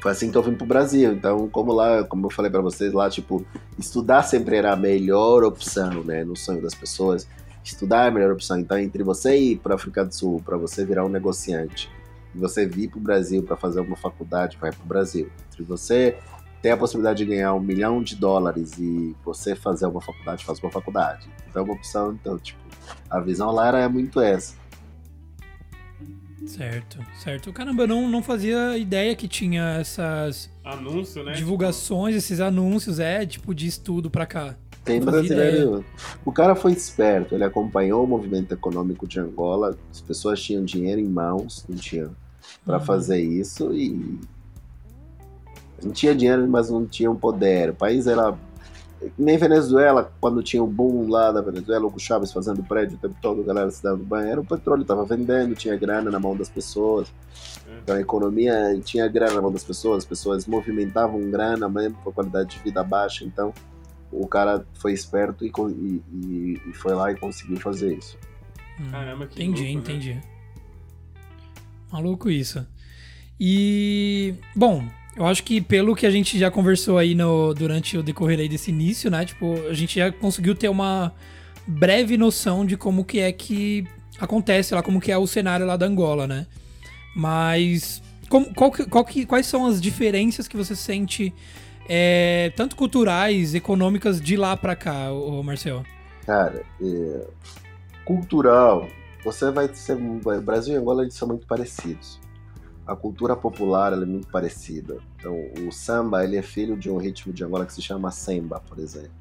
[0.00, 1.12] Foi assim que eu vim pro Brasil.
[1.12, 3.44] Então, como lá, como eu falei para vocês lá, tipo,
[3.78, 7.28] estudar sempre era a melhor opção, né, no sonho das pessoas.
[7.62, 8.58] Estudar é a melhor opção.
[8.58, 11.90] Então, entre você ir para África do Sul, para você virar um negociante,
[12.34, 15.30] e você vir pro Brasil para fazer uma faculdade, vai pro Brasil.
[15.48, 16.16] Entre você
[16.62, 20.58] ter a possibilidade de ganhar um milhão de dólares e você fazer uma faculdade, faz
[20.62, 21.28] uma faculdade.
[21.48, 22.12] Então, é uma opção.
[22.12, 22.58] Então, tipo,
[23.08, 24.54] a visão lá era muito essa.
[26.46, 27.52] Certo, certo.
[27.52, 31.32] Caramba, eu não, não fazia ideia que tinha essas Anúncio, né?
[31.32, 34.56] divulgações, esses anúncios, é, tipo, de estudo pra cá.
[34.82, 35.84] Tem brasileiro.
[36.24, 41.00] O cara foi esperto, ele acompanhou o movimento econômico de Angola, as pessoas tinham dinheiro
[41.00, 42.16] em mãos, não tinham
[42.64, 42.84] para Uhum.
[42.84, 44.18] fazer isso e
[45.82, 47.70] não tinha dinheiro, mas não tinham poder.
[47.70, 48.36] O país era
[49.18, 53.16] nem Venezuela, quando tinha o boom lá da Venezuela, o Chaves fazendo prédio o tempo
[53.22, 56.50] todo, a galera se dando banho, o petróleo estava vendendo, tinha grana na mão das
[56.50, 57.08] pessoas.
[57.82, 62.10] Então a economia tinha grana na mão das pessoas, as pessoas movimentavam grana mesmo com
[62.10, 63.54] a qualidade de vida baixa, então
[64.12, 68.18] o cara foi esperto e, e- e- foi lá e conseguiu fazer isso.
[68.78, 68.90] Hum.
[68.90, 69.94] Caramba, que Entendi, louco, né?
[69.94, 70.20] entendi.
[71.90, 72.66] Maluco isso.
[73.38, 74.84] E, bom,
[75.20, 78.48] eu acho que pelo que a gente já conversou aí no, durante o decorrer aí
[78.48, 79.24] desse início, né?
[79.24, 81.12] Tipo, a gente já conseguiu ter uma
[81.66, 83.86] breve noção de como que é que
[84.18, 86.46] acontece lá, como que é o cenário lá da Angola, né?
[87.14, 91.32] Mas como- qual que- qual que- quais são as diferenças que você sente,
[91.88, 95.84] é, tanto culturais, econômicas, de lá pra cá, ô Marcel?
[96.24, 97.26] Cara, é,
[98.04, 98.88] cultural,
[99.24, 99.96] você vai ser.
[99.96, 102.18] o Brasil e Angola eles são muito parecidos.
[102.90, 104.98] A cultura popular é muito parecida.
[105.16, 108.58] Então, o samba ele é filho de um ritmo de Angola que se chama semba,
[108.58, 109.12] por exemplo.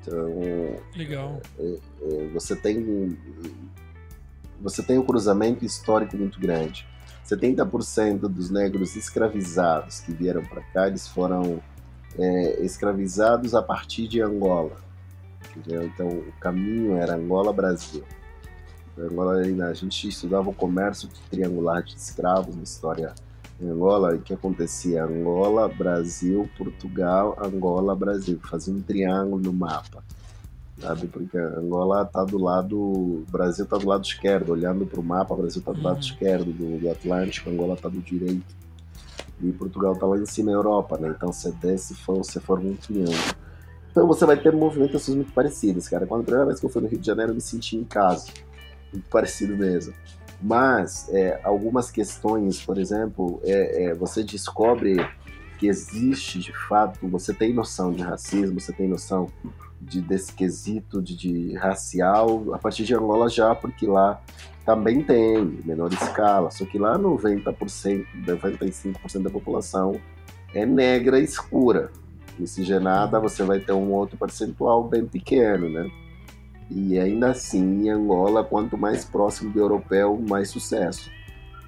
[0.00, 1.40] Então, Legal.
[1.58, 3.18] é, você tem
[4.60, 6.86] você tem um cruzamento histórico muito grande.
[7.26, 11.60] 70% dos negros escravizados que vieram para cá, eles foram
[12.16, 14.76] é, escravizados a partir de Angola.
[15.56, 15.84] entendeu?
[15.84, 18.04] Então, o caminho era Angola-Brasil.
[18.98, 23.14] Angola, a gente estudava o comércio triangular de escravos na história
[23.60, 25.04] em Angola, e o que acontecia?
[25.04, 28.38] Angola, Brasil, Portugal, Angola, Brasil.
[28.48, 30.02] Fazia um triângulo no mapa
[30.80, 31.08] sabe?
[31.08, 35.62] Porque Angola tá do lado, Brasil tá do lado esquerdo, olhando para o mapa, Brasil
[35.62, 36.00] tá do lado Uhum.
[36.00, 38.56] esquerdo do, do Atlântico, Angola tá do direito
[39.40, 41.12] e Portugal tá lá em cima, Europa, né?
[41.16, 43.16] Então você desce, você forma um triângulo.
[43.90, 46.06] Então você vai ter movimentações muito parecidas, cara.
[46.06, 47.84] Quando a primeira vez que eu fui no Rio de Janeiro, eu me senti em
[47.84, 48.28] casa,
[48.92, 49.94] muito parecido mesmo.
[50.40, 54.96] Mas é, algumas questões, por exemplo, é, é, você descobre
[55.58, 59.28] que existe de fato, você tem noção de racismo, você tem noção
[59.80, 64.20] de, desse quesito de, de racial a partir de Angola já, porque lá
[64.64, 70.00] também tem, em menor escala, só que lá 90%, 95% da população
[70.54, 71.90] é negra escura.
[72.38, 75.90] Miscigenada, você vai ter um outro percentual bem pequeno, né?
[76.70, 81.10] E ainda assim, em Angola, quanto mais próximo do europeu, mais sucesso.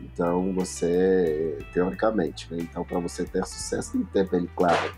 [0.01, 2.59] Então, você, teoricamente, né?
[2.61, 4.93] Então, para você ter sucesso, tem que ter pele clara.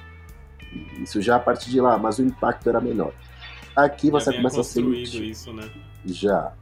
[1.00, 3.12] Isso já a partir de lá, mas o impacto era menor.
[3.76, 5.30] Aqui Já você começa a sentir.
[5.30, 5.70] isso, né?
[6.04, 6.52] Já.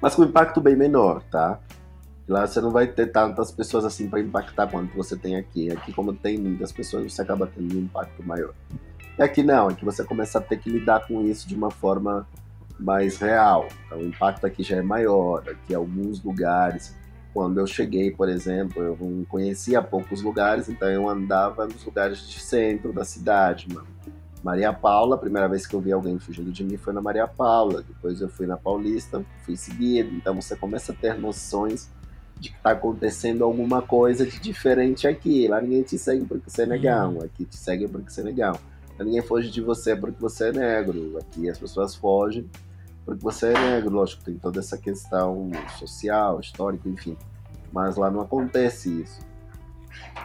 [0.00, 1.60] Mas com impacto bem menor, tá?
[2.28, 5.70] Lá você não vai ter tantas pessoas assim para impactar quanto você tem aqui.
[5.70, 8.54] Aqui, como tem muitas pessoas, você acaba tendo um impacto maior.
[9.18, 12.26] E aqui não, aqui você começa a ter que lidar com isso de uma forma
[12.78, 13.68] mais real.
[13.86, 15.40] Então o impacto aqui já é maior.
[15.48, 16.96] Aqui, em alguns lugares,
[17.32, 22.28] quando eu cheguei, por exemplo, eu não conhecia poucos lugares, então eu andava nos lugares
[22.28, 23.86] de centro da cidade, mano.
[24.42, 27.28] Maria Paula, a primeira vez que eu vi alguém fugindo de mim foi na Maria
[27.28, 31.90] Paula, depois eu fui na Paulista, fui seguido, então você começa a ter noções
[32.38, 35.46] de que está acontecendo alguma coisa de diferente aqui.
[35.46, 38.58] Lá ninguém te segue porque você é negão, aqui te seguem porque você é negão.
[39.00, 42.46] Lá ninguém foge de você porque você é negro, aqui as pessoas fogem
[43.04, 47.16] porque você é negro, lógico, tem toda essa questão social, histórica, enfim.
[47.72, 49.20] Mas lá não acontece isso.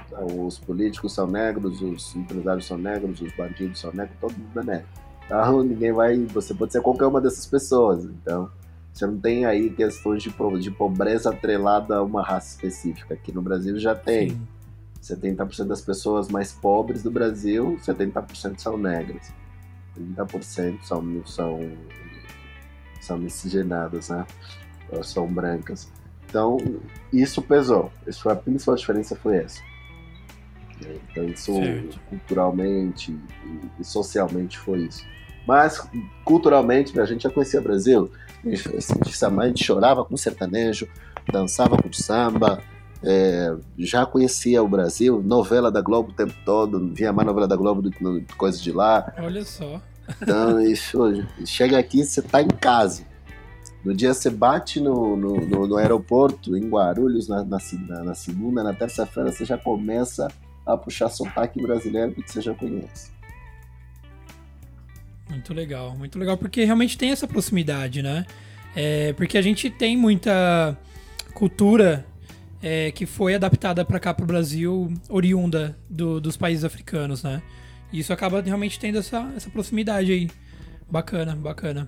[0.05, 4.59] Então, os políticos são negros, os empresários são negros, os bandidos são negros, todo mundo
[4.59, 4.87] é negro.
[5.25, 6.17] Então ninguém vai.
[6.25, 8.03] Você pode ser qualquer uma dessas pessoas.
[8.05, 8.51] Então
[8.93, 13.13] você não tem aí questões de, de pobreza atrelada a uma raça específica.
[13.13, 14.31] Aqui no Brasil já tem.
[14.31, 14.47] Sim.
[15.05, 19.31] 70% das pessoas mais pobres do Brasil, 70% são negras.
[19.97, 21.77] 30% são, são,
[22.99, 24.25] são miscigenadas, né?
[25.03, 25.91] São brancas.
[26.27, 26.57] Então,
[27.13, 27.91] isso pesou.
[28.07, 29.61] Isso foi a principal diferença foi essa.
[31.11, 31.99] Então, isso certo.
[32.09, 35.05] culturalmente e, e, socialmente foi isso.
[35.47, 35.87] Mas,
[36.23, 38.11] culturalmente, a gente já conhecia o Brasil.
[38.43, 38.69] A gente,
[39.39, 40.87] a gente chorava com sertanejo,
[41.31, 42.61] dançava com samba,
[43.05, 47.55] é, já conhecia o Brasil, novela da Globo o tempo todo, via mais novela da
[47.55, 49.13] Globo do que coisas de lá.
[49.19, 49.79] Olha só.
[50.19, 50.97] Então, isso,
[51.45, 53.03] chega aqui, você tá em casa.
[53.83, 57.59] No dia você bate no, no, no, no aeroporto, em Guarulhos, na, na,
[58.03, 60.27] na segunda, na terça-feira, você já começa
[60.65, 63.11] a puxar sotaque brasileiro porque você já conhece.
[65.29, 68.25] Muito legal, muito legal, porque realmente tem essa proximidade, né?
[68.75, 70.75] É, porque a gente tem muita
[71.35, 72.03] cultura
[72.65, 77.43] é, que foi adaptada para cá para o Brasil, oriunda do, dos países africanos, né?
[77.93, 80.31] E isso acaba realmente tendo essa, essa proximidade aí.
[80.89, 81.87] Bacana, bacana.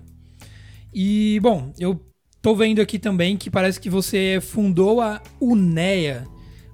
[0.94, 2.00] E, bom, eu
[2.44, 6.28] tô vendo aqui também que parece que você fundou a UNEA,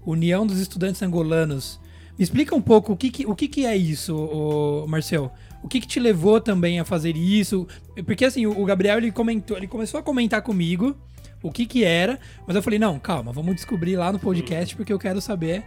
[0.05, 1.79] União dos Estudantes Angolanos.
[2.19, 5.31] Me explica um pouco o que, que o que, que é isso, o Marcel.
[5.63, 7.65] O que, que te levou também a fazer isso?
[8.05, 10.93] Porque assim, o Gabriel ele comentou, ele começou a comentar comigo
[11.43, 14.93] o que que era, mas eu falei, não, calma, vamos descobrir lá no podcast porque
[14.93, 15.63] eu quero saber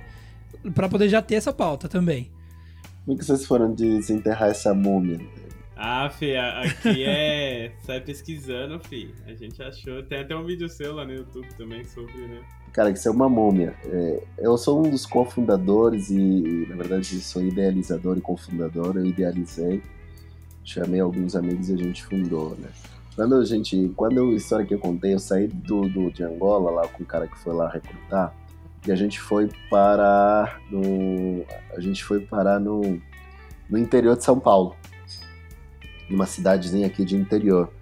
[0.75, 2.31] para poder já ter essa pauta também.
[3.05, 5.21] Como é que vocês foram desenterrar essa múmia?
[5.77, 7.73] Ah, Fê, aqui é.
[7.85, 9.11] Sai pesquisando, Fê.
[9.27, 10.03] A gente achou.
[10.03, 12.41] Tem até um vídeo seu lá no YouTube também sobre, né?
[12.73, 13.75] Cara, isso é uma múmia.
[13.85, 18.97] É, eu sou um dos cofundadores e, na verdade, sou idealizador e cofundador.
[18.97, 19.83] Eu idealizei,
[20.65, 22.71] chamei alguns amigos e a gente fundou, né?
[23.17, 23.91] Quando a gente.
[23.97, 27.07] Quando a história que eu contei, eu saí do, do, de Angola lá com o
[27.07, 28.35] cara que foi lá recrutar.
[28.87, 31.45] E a gente foi parar no.
[31.75, 33.01] A gente foi parar no,
[33.69, 34.77] no interior de São Paulo
[36.09, 37.73] numa cidadezinha aqui de interior.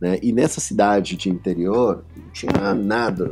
[0.00, 0.18] Né?
[0.22, 3.30] E nessa cidade de interior, não tinha nada.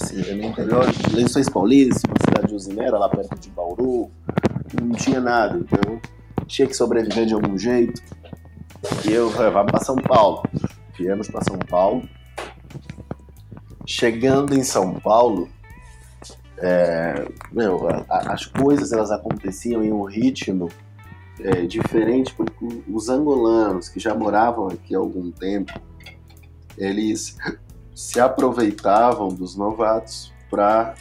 [0.00, 4.10] Assim, no interior, Lençóis Paulistas, uma cidade usineira lá perto de Bauru,
[4.80, 5.58] não tinha nada.
[5.58, 6.00] Então,
[6.46, 8.00] tinha que sobreviver de algum jeito.
[9.06, 10.42] E eu vamos para São Paulo.
[10.96, 12.08] Viemos para São Paulo.
[13.86, 15.48] Chegando em São Paulo,
[16.58, 20.68] é, meu, a, as coisas elas aconteciam em um ritmo
[21.40, 25.72] é, diferente, porque os angolanos que já moravam aqui há algum tempo,
[26.78, 27.36] eles
[27.94, 30.94] se aproveitavam dos novatos para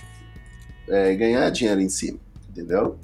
[0.88, 2.97] é, ganhar dinheiro em cima, entendeu?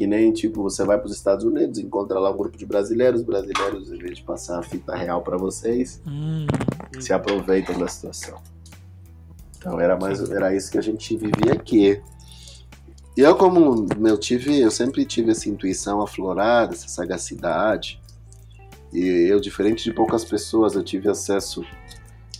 [0.00, 3.22] Que nem, tipo, você vai para os Estados Unidos, encontra lá um grupo de brasileiros,
[3.22, 6.46] brasileiros, em vez de passar a fita real para vocês, hum,
[6.98, 8.40] se aproveitam da situação.
[9.58, 12.00] Então era mais era isso que a gente vivia aqui.
[13.14, 18.00] Eu, como eu tive, eu sempre tive essa intuição aflorada, essa sagacidade.
[18.90, 21.62] E eu, diferente de poucas pessoas, eu tive acesso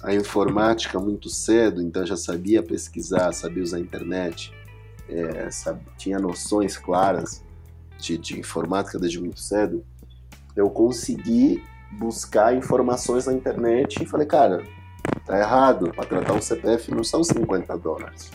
[0.03, 4.51] à informática muito cedo, então já sabia pesquisar, sabia usar a internet,
[5.11, 5.51] é,
[5.99, 7.50] tinha noções claras
[8.01, 9.85] de, de informática desde muito cedo.
[10.57, 14.65] Eu consegui buscar informações na internet e falei, cara,
[15.27, 18.31] tá errado, para tratar um CPF não são 50 dólares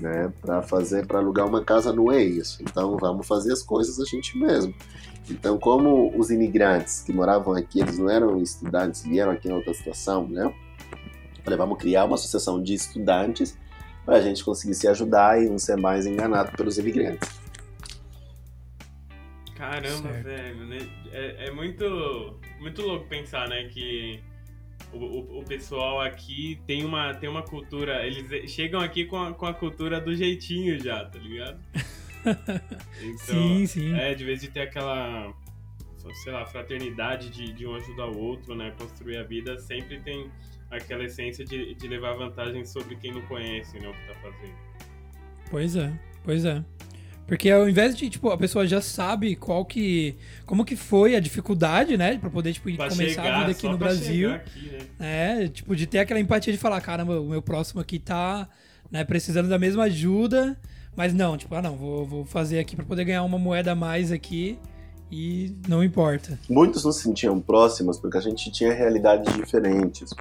[0.00, 2.62] né, para fazer, para alugar uma casa não é isso.
[2.62, 4.74] Então vamos fazer as coisas a gente mesmo.
[5.30, 9.74] Então, como os imigrantes que moravam aqui, eles não eram estudantes, vieram aqui em outra
[9.74, 10.52] situação, né?
[11.44, 13.56] Falei, vamos criar uma associação de estudantes
[14.06, 17.28] para a gente conseguir se ajudar e não ser mais enganado pelos imigrantes.
[19.58, 20.24] Caramba, certo.
[20.24, 20.78] velho, né?
[21.10, 24.20] É, é, muito, muito louco pensar, né, que
[24.92, 28.06] o, o, o, pessoal aqui tem uma, tem uma cultura.
[28.06, 31.58] Eles chegam aqui com a, com a cultura do jeitinho já, tá ligado?
[33.00, 33.94] Então, sim, sim.
[33.94, 35.32] É, de vez de ter aquela,
[36.24, 38.74] sei lá, fraternidade de, de um ajudar o outro, né?
[38.76, 40.28] Construir a vida, sempre tem
[40.70, 44.54] aquela essência de, de levar vantagem sobre quem não conhece né, o que tá fazendo.
[45.48, 45.92] Pois é,
[46.24, 46.62] pois é.
[47.28, 50.16] Porque ao invés de, tipo, a pessoa já sabe qual que.
[50.46, 52.16] como que foi a dificuldade, né?
[52.16, 54.32] Pra poder, tipo, Pra começar chegar, a vida aqui só no pra Brasil.
[54.34, 55.42] aqui, né?
[55.44, 58.48] É, tipo, de ter aquela empatia de falar, caramba, o meu próximo aqui tá,
[58.90, 60.58] né, precisando da mesma ajuda,
[60.96, 63.74] mas não, tipo, ah não, vou, vou fazer aqui pra poder ganhar uma moeda a
[63.74, 64.58] mais aqui
[65.12, 66.38] e não importa.
[66.48, 70.14] Muitos nos sentiam próximos porque a gente tinha realidades diferentes.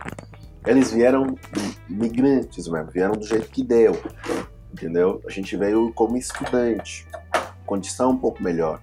[0.65, 1.37] Eles vieram
[1.89, 3.97] migrantes mesmo, vieram do jeito que deu,
[4.72, 5.22] entendeu?
[5.28, 7.05] A gente veio como estudante,
[7.65, 8.82] condição um pouco melhor.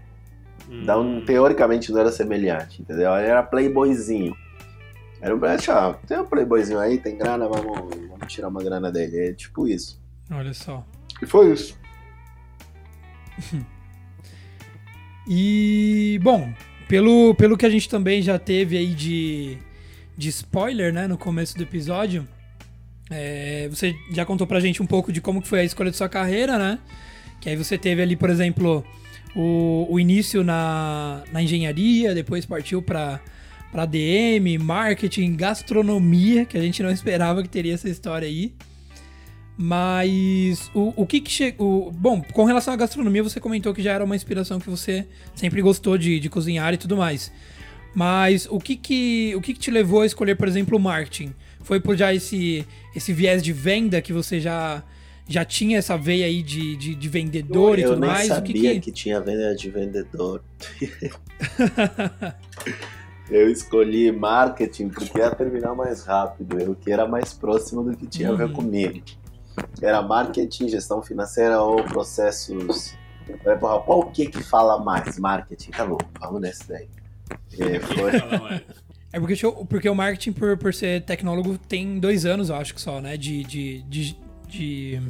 [0.68, 1.24] Então, Hum.
[1.24, 3.12] teoricamente não era semelhante, entendeu?
[3.14, 4.34] Era playboyzinho.
[5.20, 9.28] Era um ah, tem um playboyzinho aí, tem grana, vamos, vamos tirar uma grana dele.
[9.28, 10.00] É tipo isso.
[10.30, 10.84] Olha só.
[11.22, 11.78] E foi isso.
[15.26, 16.52] E, bom,
[16.86, 19.56] pelo, pelo que a gente também já teve aí de,
[20.16, 22.28] de spoiler, né, no começo do episódio,
[23.10, 25.96] é, você já contou pra gente um pouco de como que foi a escolha de
[25.96, 26.78] sua carreira, né?
[27.40, 28.84] Que aí você teve ali, por exemplo,
[29.34, 33.20] o, o início na, na engenharia, depois partiu pra,
[33.70, 38.54] pra DM, marketing, gastronomia, que a gente não esperava que teria essa história aí.
[39.56, 41.92] Mas o, o que que chegou.
[41.92, 45.62] Bom, com relação à gastronomia, você comentou que já era uma inspiração que você sempre
[45.62, 47.30] gostou de, de cozinhar e tudo mais.
[47.94, 51.32] Mas o que que, o que que te levou a escolher, por exemplo, o marketing?
[51.64, 54.82] Foi por já esse, esse viés de venda que você já,
[55.26, 58.28] já tinha essa veia aí de, de, de vendedor e eu tudo nem mais?
[58.28, 58.80] sabia o que que...
[58.80, 58.92] que...
[58.92, 60.44] tinha venda de vendedor.
[63.30, 68.06] eu escolhi marketing porque ia terminar mais rápido, eu que era mais próximo do que
[68.06, 68.52] tinha a ver Uhum.
[68.52, 69.02] comigo.
[69.80, 72.94] Era marketing, gestão financeira ou processos.
[73.86, 75.18] Qual que que fala mais?
[75.18, 76.88] Marketing, tá bom, vamos nesse daí.
[77.58, 78.12] É, foi...
[79.14, 79.36] É porque,
[79.68, 83.16] porque o marketing, por, por ser tecnólogo, tem dois anos, eu acho que só, né?
[83.16, 83.44] De.
[83.44, 84.16] de, de,
[84.48, 85.00] de-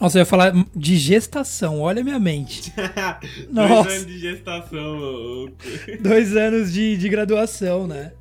[0.00, 2.72] Nossa, eu ia falar de gestação, olha a minha mente.
[3.52, 3.90] Dois Nossa.
[3.90, 4.98] anos de gestação.
[4.98, 5.50] ô-
[6.00, 8.12] Dois anos de, de graduação, né?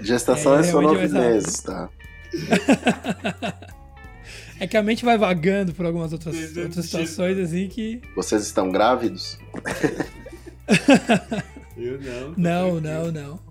[0.00, 1.88] Gestação É, é, só realmente nove meses, tá?
[4.60, 8.00] É que a mente vai vagando por algumas outras, Dois outras situações, assim, que.
[8.16, 9.38] Vocês estão grávidos?
[11.76, 12.34] Eu não.
[12.36, 12.80] Não, tranquilo.
[12.80, 13.43] não, não.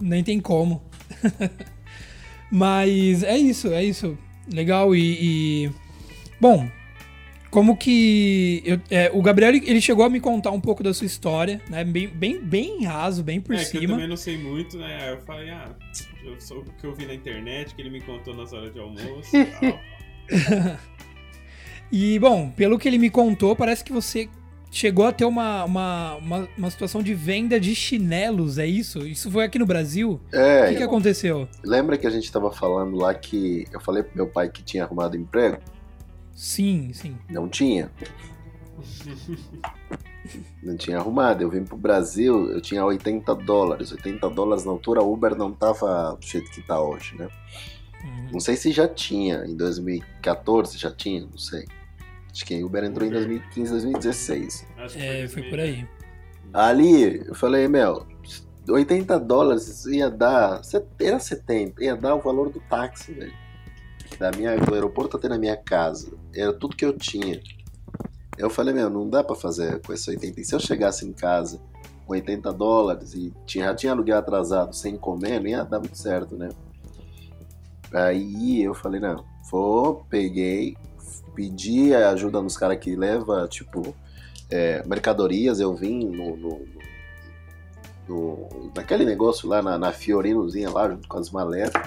[0.00, 0.82] Nem tem como.
[2.50, 4.16] Mas é isso, é isso.
[4.52, 5.66] Legal e.
[5.66, 5.70] e-
[6.40, 6.68] Bom,
[7.50, 8.62] como que.
[8.64, 11.84] eu- é, o Gabriel ele chegou a me contar um pouco da sua história, né?
[11.84, 13.92] Bem, bem, bem raso, bem por é, que eu cima.
[13.94, 14.98] também não sei muito, né?
[15.02, 15.70] Aí eu falei, ah,
[16.24, 18.80] eu sou o que eu vi na internet, que ele me contou nas horas de
[18.80, 19.80] almoço e tal.
[21.92, 24.28] E, bom, pelo que ele me contou, parece que você
[24.70, 29.06] chegou a ter uma, uma, uma, uma situação de venda de chinelos, é isso?
[29.06, 30.20] Isso foi aqui no Brasil?
[30.32, 31.48] O É, que, que aconteceu?
[31.64, 34.84] lembra que a gente tava falando lá que eu falei pro meu pai que tinha
[34.84, 35.58] arrumado emprego?
[36.34, 37.16] Sim, sim.
[37.28, 37.90] Não tinha.
[40.62, 41.42] Não tinha arrumado.
[41.42, 43.92] Eu vim pro Brasil, eu tinha 80 dólares.
[43.92, 47.28] 80 dólares na altura, a Uber não tava do jeito que tá hoje, né?
[48.04, 48.28] Uhum.
[48.32, 51.66] Não sei se já tinha, em 2014 já tinha, não sei.
[52.32, 54.66] Acho que a Uber entrou em 2015, 2016.
[54.78, 55.86] Acho que É, foi por aí.
[56.52, 58.06] Ali, eu falei, meu,
[58.68, 60.60] 80 dólares ia dar.
[61.00, 63.32] Era 70, ia dar o valor do táxi, velho.
[64.18, 66.12] Da minha, do aeroporto até na minha casa.
[66.34, 67.40] Era tudo que eu tinha.
[68.36, 70.40] Eu falei, meu, não dá pra fazer com esse 80.
[70.40, 71.60] E se eu chegasse em casa
[72.06, 75.96] com 80 dólares e tinha, já tinha aluguel atrasado sem comer, não ia dar muito
[75.96, 76.48] certo, né?
[77.92, 80.76] Aí eu falei, não, vou, peguei,
[81.34, 83.94] pedi a ajuda nos caras que leva, tipo,
[84.50, 86.60] é, mercadorias, eu vim no, no-
[88.08, 91.82] no- no- naquele negócio lá na, na Fiorinozinha lá, junto com as maletas,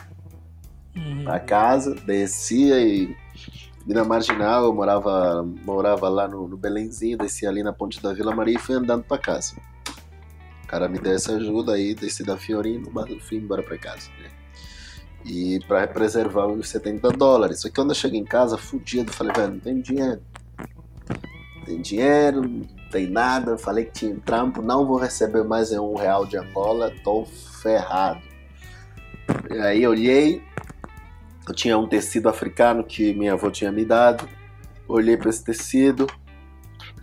[0.95, 1.23] Uhum.
[1.23, 3.15] pra casa, descia e,
[3.87, 8.13] e na Marginal, eu morava, morava lá no, no Belenzinho, descia ali na ponte da
[8.13, 9.55] Vila Maria e fui andando pra casa.
[10.63, 14.09] O cara me deu essa ajuda aí, desci da Fiorino, mas fui embora pra casa,
[14.21, 14.29] né?
[15.25, 17.61] E pra preservar os 70 dólares.
[17.61, 20.21] Só que quando eu cheguei em casa, fudido, falei, velho, não tem dinheiro.
[21.55, 23.57] Não tem dinheiro, não tem nada.
[23.57, 28.21] Falei que tinha trampo, não vou receber mais um real de Angola, tô ferrado.
[29.49, 30.41] E aí olhei,
[31.47, 34.27] eu tinha um tecido africano que minha avó tinha me dado.
[34.87, 36.07] Olhei para esse tecido,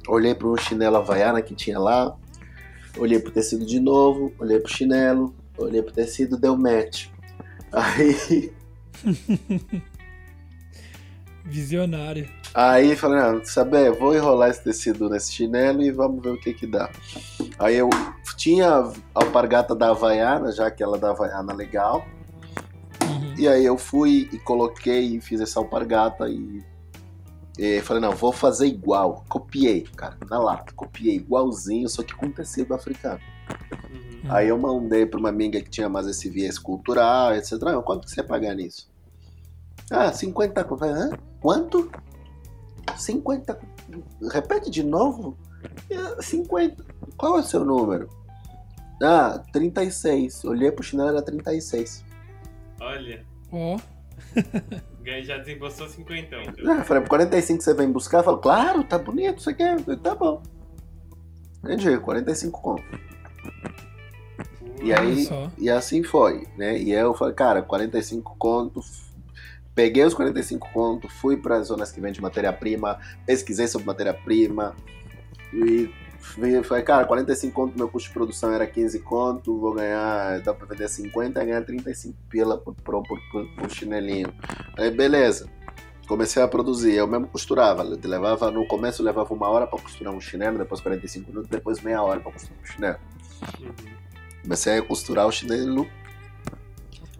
[0.08, 2.16] olhei para um chinelo havaiana que tinha lá,
[2.96, 7.09] olhei pro tecido de novo, olhei pro chinelo, olhei pro tecido, deu match.
[7.72, 8.52] Aí,
[11.44, 12.28] Visionário.
[12.54, 16.52] aí falei, ah, saber, vou enrolar esse tecido nesse chinelo e vamos ver o que
[16.52, 16.90] que dá.
[17.58, 17.88] Aí eu
[18.36, 22.06] tinha a alpargata da Havaiana, já aquela da Havaiana legal,
[23.10, 23.34] Uhum.
[23.36, 26.62] E aí eu fui e coloquei e fiz essa alpargata e,
[27.58, 29.24] e falei, não, vou fazer igual.
[29.28, 30.72] Copiei, cara, na lata.
[30.74, 33.20] Copiei igualzinho, só que com tecido africano.
[33.90, 34.30] Uhum.
[34.32, 37.52] Aí eu mandei pra uma amiga que tinha mais esse viés cultural, etc.
[37.66, 38.90] Ah, quanto que você ia pagar nisso?
[39.90, 40.60] Ah, 50.
[40.60, 41.10] Eu falei, Hã?
[41.40, 41.90] Quanto?
[42.96, 43.58] 50.
[44.32, 45.36] Repete de novo?
[45.90, 46.84] "É, 50.
[47.16, 48.08] Qual é o seu número?
[49.02, 50.44] Ah, 36.
[50.44, 52.04] Olhei pro chinelo, era 36.
[52.80, 53.78] Olha, Ó,
[55.02, 56.36] ganhei- já desembolsou 50.
[56.36, 58.18] Ah, eu falei, 45 você vem buscar?
[58.18, 59.74] Eu falei, claro, tá bonito, você quer?
[59.78, 60.42] Eu falei, tá bom.
[61.64, 62.82] Entendi, 45 conto.
[64.82, 65.28] E aí,
[65.58, 66.78] e assim foi, né?
[66.78, 68.80] E eu falei, cara, 45 conto.
[69.74, 74.74] Peguei os 45 conto, fui para as zonas que vende matéria-prima, pesquisei sobre matéria-prima
[75.52, 75.90] e
[76.64, 80.66] falei, cara, 45 conto, meu custo de produção era 15 conto, vou ganhar, dá pra
[80.66, 83.20] vender 50, ganhar 35 pila por, por, por,
[83.56, 84.32] por, chinelinho.
[84.76, 85.48] Aí, beleza.
[86.06, 87.82] Comecei a produzir, eu mesmo costurava.
[87.82, 92.02] Levava, no começo levava uma hora para costurar um chinelo, depois 45 minutos, depois meia
[92.02, 92.98] hora para costurar um chinelo.
[93.60, 93.74] Uhum.
[94.42, 95.88] Comecei a costurar o chinelo.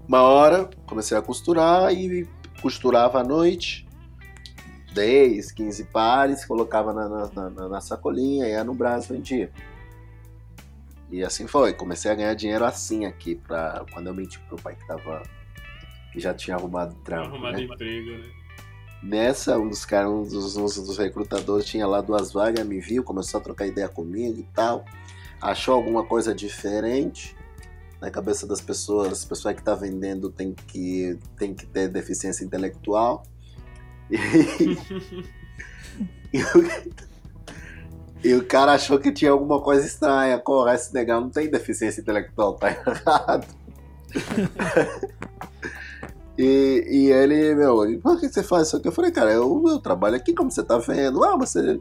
[0.09, 2.27] Uma hora, comecei a costurar e
[2.61, 3.87] costurava à noite.
[4.93, 9.51] 10, 15 pares, colocava na, na, na- na sacolinha, ia no braço, vendia.
[11.11, 11.73] E assim foi.
[11.73, 15.23] Comecei a ganhar dinheiro assim aqui, pra, quando eu menti pro pai que tava.
[16.13, 17.29] que já tinha arrumado trampo.
[17.35, 17.63] Arrumado né?
[17.65, 18.31] emprego, né?
[19.03, 23.03] Nessa, um dos caras, um dos, um dos recrutadores tinha lá duas vagas, me viu,
[23.03, 24.85] começou a trocar ideia comigo e tal.
[25.41, 27.35] Achou alguma coisa diferente
[28.01, 29.13] na cabeça das pessoas.
[29.13, 33.23] As pessoas que tá vendendo tem que, tem que ter deficiência intelectual.
[34.11, 34.17] E,
[36.33, 36.47] e o,
[38.25, 40.39] e o cara achou que tinha alguma coisa estranha.
[40.39, 43.47] Corra, esse negão não tem deficiência intelectual, tá errado.
[46.43, 48.89] E, e ele, meu, por que você faz isso aqui?
[48.89, 51.23] Eu falei, cara, eu, eu trabalho aqui, como você tá vendo.
[51.23, 51.79] Ah, você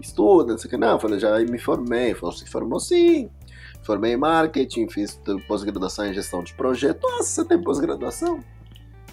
[0.00, 0.76] estuda, não sei o que.
[0.76, 2.14] Não, falei, já me formei.
[2.14, 3.30] Falou, se formou sim.
[3.82, 7.02] Formei em marketing, fiz pós-graduação em gestão de projeto.
[7.02, 8.40] Nossa, você tem pós-graduação?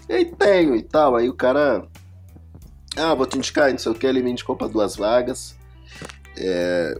[0.09, 1.15] E tenho e tal.
[1.15, 1.87] Aí o cara,
[2.97, 4.07] ah, vou te indicar, não sei o que.
[4.07, 5.55] Ele me indicou para duas vagas.
[6.37, 6.99] É,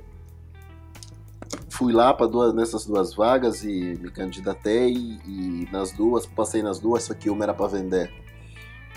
[1.70, 6.80] fui lá para duas nessas duas vagas e me candidatei e nas duas passei nas
[6.80, 8.14] duas só que uma era para vender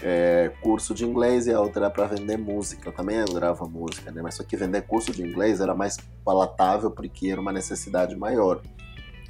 [0.03, 2.89] é, curso de inglês e a outra era para vender música.
[2.89, 4.21] Eu também adorava música né?
[4.23, 8.61] Mas só que vender curso de inglês era mais palatável porque era uma necessidade maior.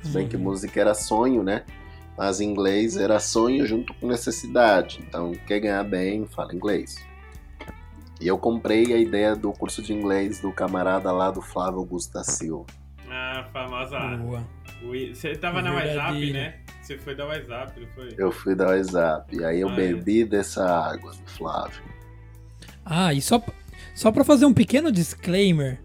[0.03, 0.43] Se bem que Uhum.
[0.43, 1.65] música era sonho né?
[2.17, 5.05] Mas inglês era sonho junto com necessidade.
[5.07, 6.97] Então quer ganhar bem fala inglês.
[8.21, 12.15] E eu comprei a ideia do curso de inglês do camarada lá do Flávio Augusto
[12.15, 12.65] da Silva.
[13.11, 13.99] A famosa.
[14.17, 14.56] Boa.
[14.83, 16.55] Você tava na WhatsApp, né?
[16.83, 18.15] Você foi da WhatsApp, não foi?
[18.17, 19.37] Eu fui dar o WhatsApp.
[19.37, 19.75] E aí eu Ah, é.
[19.77, 21.83] bebi dessa água do Flávio.
[22.85, 23.43] Ah, e só,
[23.95, 25.81] só pra fazer um pequeno disclaimer,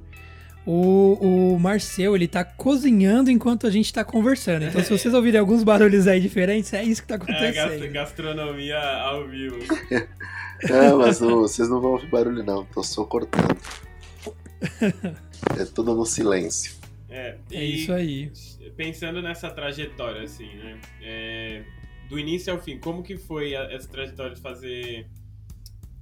[0.67, 4.65] o, o Marcel, ele tá cozinhando enquanto a gente tá conversando.
[4.65, 7.91] Então, se vocês ouvirem alguns barulhos aí diferentes, é isso que tá É, acontecendo.
[7.91, 9.57] gastronomia ao vivo.
[10.69, 12.63] É, mas não- vocês não vão ouvir barulho, não.
[12.65, 13.57] Tô só cortando.
[15.59, 16.73] É tudo no silêncio.
[17.11, 18.31] É, É e isso aí.
[18.75, 20.79] Pensando nessa trajetória, assim, né?
[21.03, 21.63] É,
[22.09, 25.07] do início ao fim, como que foi a- essa trajetória de fazer.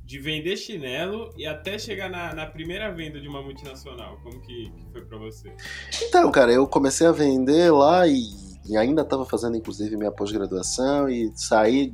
[0.06, 4.18] de vender chinelo e até chegar na, na primeira venda de uma multinacional?
[4.24, 5.54] Como que, que foi pra você?
[6.02, 8.20] Então, cara, eu comecei a vender lá e,
[8.68, 11.08] e ainda tava fazendo, inclusive, minha pós-graduação.
[11.08, 11.94] E saí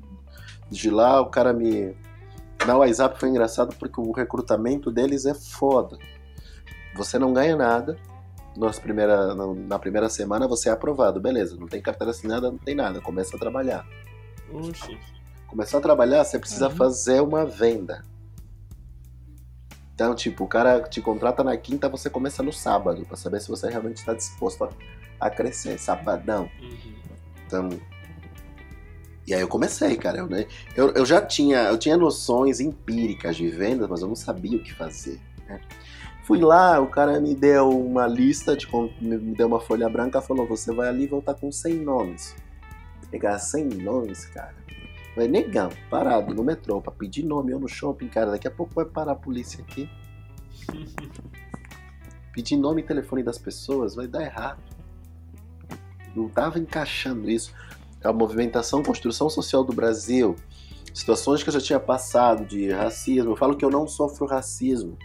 [0.72, 1.94] de lá, o cara me.
[2.66, 5.98] Na WhatsApp foi engraçado porque o recrutamento deles é foda.
[6.96, 7.98] Você não ganha nada.
[8.56, 11.58] Nas primeira, na, na primeira semana você é aprovado, beleza.
[11.58, 13.02] Não tem carteira assinada, não tem nada.
[13.02, 13.86] Começa a trabalhar.
[14.52, 14.98] Oxi.
[15.48, 16.76] Começar a trabalhar, você precisa Uhum.
[16.76, 18.04] fazer uma venda.
[19.94, 23.48] Então, tipo, o cara te contrata na quinta, você começa no sábado, pra saber se
[23.50, 24.70] você realmente está disposto a,
[25.20, 25.78] a crescer.
[25.80, 26.50] Sabadão.
[26.62, 26.94] Uhum.
[27.48, 27.70] Então.
[29.28, 30.20] E aí eu comecei, cara.
[30.20, 30.46] Eu, né,
[30.76, 34.64] eu, eu já tinha, eu tinha noções empíricas de vendas, mas eu não sabia o
[34.64, 35.20] que fazer.
[35.48, 35.60] né?
[36.26, 38.68] Fui lá, o cara me deu uma lista, de,
[39.00, 42.36] me deu uma folha branca, falou: você vai ali e voltar com 100 nomes.
[43.12, 44.56] Pegar 100 nomes, cara.
[45.16, 48.32] Vai negão, parado no metrô pra pedir nome ou no shopping, cara.
[48.32, 49.88] Daqui a pouco vai parar a polícia aqui.
[52.34, 54.62] Pedir nome e telefone das pessoas vai dar errado.
[56.16, 57.54] Não tava encaixando isso.
[58.04, 60.36] A movimentação, construção social do Brasil,
[60.92, 63.32] situações que eu já tinha passado de racismo.
[63.32, 64.98] Eu falo que eu não sofro racismo.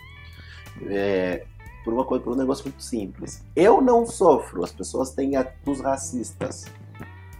[0.82, 1.46] É,
[1.84, 3.44] por uma coisa, por um negócio muito simples.
[3.54, 6.66] Eu não sofro, as pessoas têm atos racistas.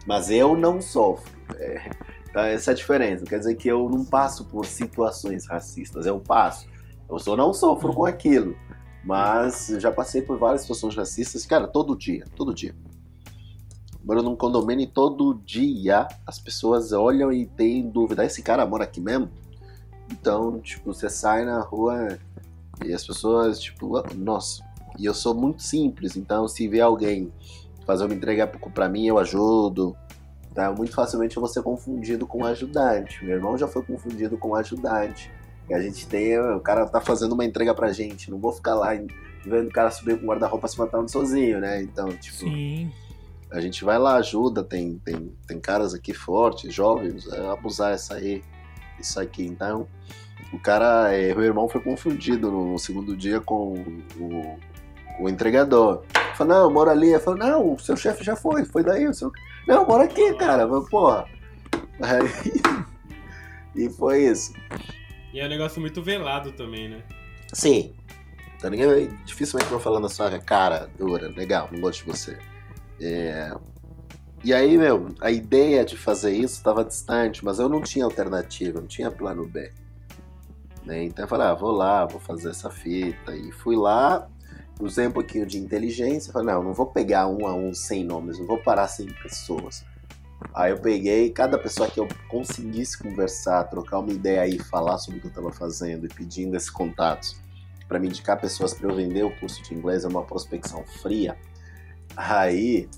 [0.06, 1.30] Mas eu não sofro.
[1.56, 1.90] É,
[2.30, 3.24] Então, essa é a diferença.
[3.24, 6.66] Quer dizer que eu não passo por situações racistas, eu passo.
[7.08, 8.56] Eu só não sofro com aquilo.
[9.04, 12.74] Mas já passei por várias situações racistas, cara, todo dia, todo dia.
[14.04, 18.84] Moro num condomínio e todo dia as pessoas olham e têm dúvida: esse cara mora
[18.84, 19.30] aqui mesmo?
[20.10, 22.18] Então, tipo, você sai na rua
[22.84, 24.62] e as pessoas, tipo, ah, nossa.
[24.98, 27.32] E eu sou muito simples, então se vê alguém
[27.86, 29.96] fazer uma entrega para mim, eu ajudo.
[30.54, 30.72] Tá?
[30.72, 33.24] Muito facilmente eu vou ser confundido com ajudante.
[33.24, 35.30] Meu irmão já foi confundido com ajudante.
[35.68, 38.74] E a gente tem, o cara tá fazendo uma entrega pra gente, não vou ficar
[38.74, 38.88] lá
[39.44, 41.80] vendo o cara subir com o guarda-roupa se matando sozinho, né?
[41.80, 42.92] Então, tipo, Sim.
[43.50, 48.14] a gente vai lá, ajuda, tem, tem, tem caras aqui fortes, jovens, é, abusar essa
[48.14, 48.42] aí,
[48.98, 49.44] isso aqui.
[49.44, 49.86] Então,
[50.52, 53.74] o cara, é, meu irmão foi confundido no, no segundo dia com
[54.18, 54.58] o,
[55.20, 56.02] o entregador.
[56.34, 57.10] Falou, não, eu moro ali.
[57.12, 59.06] Eu falei, não, o seu chefe já foi, foi daí.
[59.06, 59.30] O seu...
[59.66, 60.62] Não, mora aqui, cara.
[60.62, 61.26] Eu, porra.
[62.02, 62.80] Aí...
[63.74, 64.52] E foi isso.
[65.32, 67.02] E é um negócio muito velado também, né?
[67.52, 67.94] Sim.
[68.56, 72.38] Então, ninguém, dificilmente vou falando a sua cara dura, legal, não gosto de você.
[73.00, 73.54] É...
[74.42, 78.80] E aí, meu, a ideia de fazer isso estava distante, mas eu não tinha alternativa,
[78.80, 79.70] não tinha plano B.
[80.84, 81.04] Né?
[81.04, 83.34] Então eu falei, ah, vou lá, vou fazer essa fita.
[83.34, 84.28] E fui lá,
[84.80, 88.38] usei um pouquinho de inteligência, falei, não, não vou pegar um a um 100 nomes,
[88.38, 89.84] não vou parar 100 pessoas.
[90.54, 95.18] Aí eu peguei cada pessoa que eu conseguisse conversar, trocar uma ideia aí, falar sobre
[95.18, 97.38] o que eu estava fazendo e pedindo esses contatos
[97.86, 101.36] para me indicar pessoas para eu vender o curso de inglês, é uma prospecção fria.
[102.16, 102.88] Aí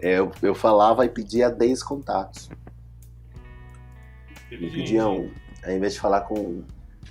[0.00, 2.48] eu, eu falava e pedia 10 contatos.
[4.50, 5.30] E pedia um.
[5.62, 6.64] Aí, ao invés de falar com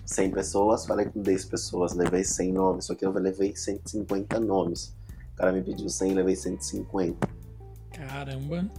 [0.06, 4.95] 100 pessoas, falei com 10 pessoas, levei 100 nomes, só que eu levei 150 nomes.
[5.34, 7.28] O cara me pediu 100, levei 150.
[7.91, 8.70] Caramba.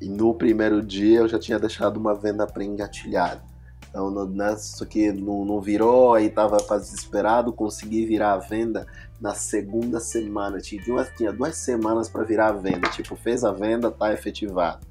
[0.00, 3.42] E no primeiro dia eu já tinha deixado uma venda pré-engatilhada.
[3.88, 8.86] Então, no, isso aqui não, não, virou, aí tava desesperado, consegui virar a venda
[9.20, 10.60] na segunda semana.
[10.60, 12.88] Tinha duas, tinha duas semanas para virar a venda.
[12.90, 14.86] Tipo, fez a venda, tá efetivado.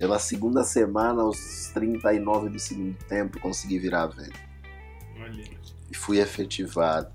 [0.00, 4.38] Na segunda semana, aos 39 do segundo tempo, consegui virar a venda.
[5.20, 5.44] Olha.
[5.90, 7.12] E fui efetivado.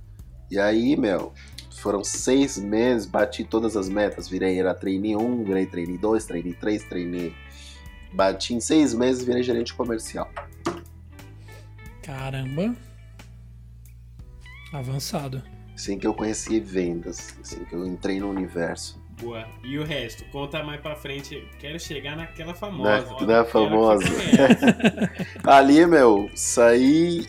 [0.52, 1.34] E aí, meu,
[1.78, 4.28] foram seis meses, bati todas as metas.
[4.28, 7.36] Virei, era trainee 1, virei trainee 2, trainee 3, trainee.
[8.14, 10.30] Bati em seis meses, virei gerente comercial.
[12.02, 12.76] Caramba.
[14.72, 15.44] Avançado.
[15.74, 19.04] Assim que eu conheci vendas, assim que eu entrei no universo.
[19.22, 19.46] Boa.
[19.64, 20.26] E o resto?
[20.26, 21.48] Conta mais pra frente.
[21.60, 23.16] Quero chegar naquela famosa.
[23.22, 24.06] Na, na famosa.
[25.44, 27.28] Ali, meu, saí,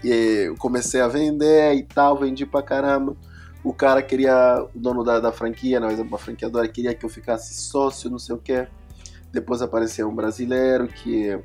[0.59, 3.17] comecei a vender e tal, vendi pra caramba.
[3.63, 7.55] O cara queria, o dono da, da franquia, não, uma franqueadora, queria que eu ficasse
[7.55, 8.67] sócio, não sei o que.
[9.33, 11.39] Depois apareceu um brasileiro que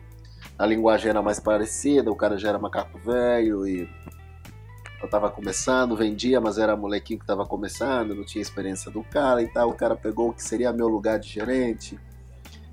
[0.57, 3.89] a linguagem era mais parecida, o cara já era macaco velho e
[5.03, 9.41] eu tava começando, vendia, mas era molequinho que tava começando, não tinha experiência do cara
[9.41, 9.69] e tal.
[9.69, 11.99] O cara pegou o que seria meu lugar de gerente.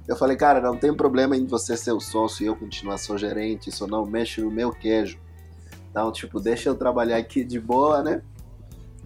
[0.07, 3.17] Eu falei, cara, não tem problema em você ser o sócio e eu continuar só
[3.17, 5.19] gerente, isso não mexe no meu queijo.
[5.91, 8.23] Então, tipo, deixa eu trabalhar aqui de boa, né?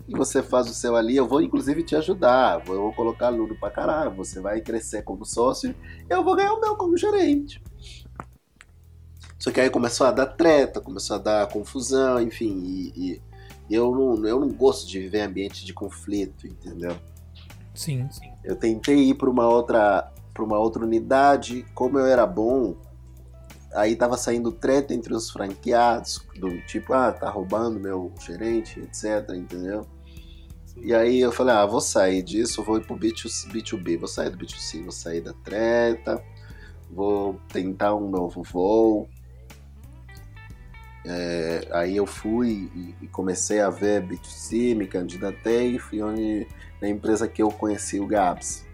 [0.07, 3.57] E você faz o seu ali, eu vou inclusive te ajudar, eu vou colocar aluno
[3.57, 5.75] pra caralho, você vai crescer como sócio,
[6.09, 7.63] eu vou ganhar o meu como gerente.
[9.43, 13.21] Só que aí começou a dar treta, começou a dar confusão, enfim, e,
[13.69, 16.97] e eu, não, eu não gosto de viver em ambiente de conflito, entendeu?
[17.75, 18.31] Sim, sim.
[18.45, 22.77] Eu tentei ir para uma outra para uma outra unidade, como eu era bom,
[23.75, 29.29] aí tava saindo treta entre os franqueados, do tipo, ah, tá roubando meu gerente, etc,
[29.35, 29.85] entendeu?
[30.77, 34.39] E aí eu falei, ah, vou sair disso, vou ir pro B2B, vou sair do
[34.39, 36.23] B2C, vou sair da treta,
[36.89, 39.09] vou tentar um novo voo,
[41.05, 46.47] é, aí eu fui e comecei a ver B2C, me candidatei e fui onde,
[46.81, 48.65] na empresa que eu conheci o Gabs.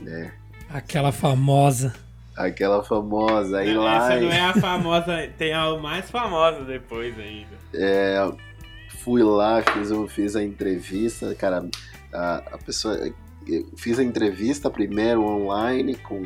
[0.00, 0.32] Né?
[0.68, 1.94] Aquela famosa.
[2.36, 3.58] Aquela famosa.
[3.58, 4.12] Aí não, lá.
[4.12, 7.56] Essa não é a famosa, tem a mais famosa depois ainda.
[7.72, 8.28] É,
[8.98, 11.64] fui lá, fiz, fiz a entrevista, cara,
[12.12, 12.98] a, a pessoa.
[13.76, 16.20] Fiz a entrevista primeiro online com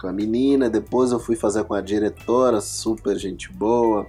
[0.00, 4.06] com a menina, depois eu fui fazer com a diretora, super gente boa.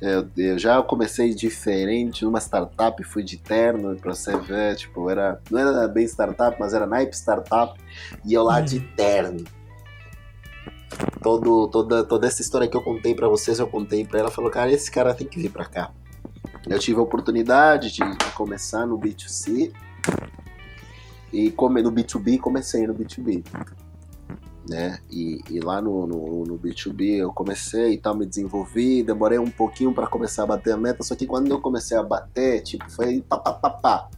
[0.00, 5.40] Eu, eu já comecei diferente, numa startup, fui de terno pra você ver, tipo, era,
[5.50, 7.78] não era bem startup, mas era naipe startup,
[8.24, 9.44] e eu lá de terno.
[11.20, 14.50] Todo, toda, toda essa história que eu contei para vocês, eu contei para ela, falou,
[14.50, 15.90] cara, esse cara tem que vir para cá.
[16.66, 19.72] Eu tive a oportunidade de, de começar no B2C,
[21.32, 23.44] e come, no B2B comecei no B2B
[24.68, 24.98] né?
[25.10, 29.50] E, e lá no, no, no, B2B eu comecei e tal, me desenvolvi, demorei um
[29.50, 32.90] pouquinho para começar a bater a meta, só que quando eu comecei a bater, tipo,
[32.90, 34.10] foi pá, pá, pá, pá.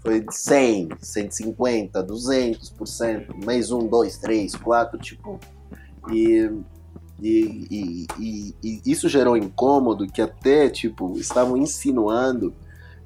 [0.00, 5.38] Foi 100, 150, 200%, mês 1, 2, 3, 4, tipo.
[6.10, 6.50] E,
[7.20, 12.54] e, e, e, e isso gerou incômodo que até, tipo, estavam insinuando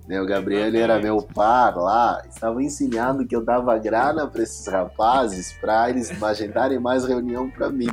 [0.07, 0.21] né?
[0.21, 4.67] O Gabriel ele era meu par lá, estava ensinando que eu dava grana para esses
[4.67, 7.89] rapazes para eles agendarem mais reunião para mim.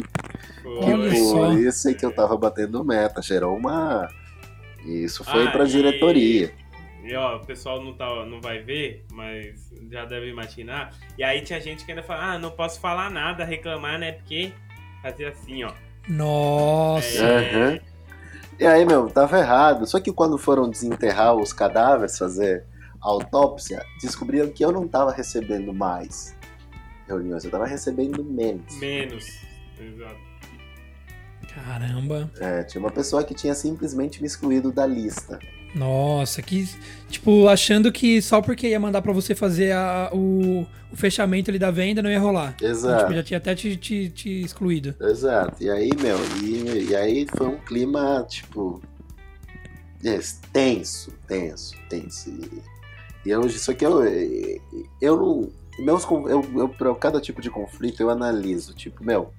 [0.64, 4.10] E por isso é que eu tava batendo meta, gerou uma.
[4.86, 6.54] Isso foi ah, para diretoria.
[7.04, 10.94] E ó, o pessoal não, tá, não vai ver, mas já deve imaginar.
[11.18, 14.14] E aí tinha gente que ainda fala, ah, não posso falar nada, reclamar, né?
[14.14, 14.54] Porque
[15.02, 15.72] fazia assim, ó.
[16.08, 17.24] Nossa!
[17.24, 17.80] É, uhum.
[18.62, 19.88] E aí, meu, tava errado.
[19.88, 22.64] Só que quando foram desenterrar os cadáveres, fazer
[23.02, 26.36] a autópsia, descobriram que eu não tava recebendo mais
[27.08, 28.78] reuniões, eu tava recebendo menos.
[28.78, 29.26] Menos,
[29.80, 30.16] exato.
[31.56, 32.32] Caramba.
[32.40, 35.40] É, tinha uma pessoa que tinha simplesmente me excluído da lista.
[35.74, 36.68] Nossa, que.
[37.10, 41.60] Tipo, achando que só porque ia mandar para você fazer a, o, o, fechamento ali
[41.60, 42.56] da venda não ia rolar.
[42.62, 42.88] Exato.
[42.88, 44.96] Então, tipo, já tinha até te, te, te, excluído.
[45.00, 45.62] Exato.
[45.62, 48.82] E aí, meu, e, e aí foi um clima, tipo.
[50.52, 52.30] Tenso, tenso, tenso.
[53.26, 54.04] E, eu, isso aqui eu.
[55.00, 55.50] Eu não.
[55.80, 58.74] Meus, eu, eu, pra cada tipo de conflito eu analiso.
[58.74, 59.32] Tipo, meu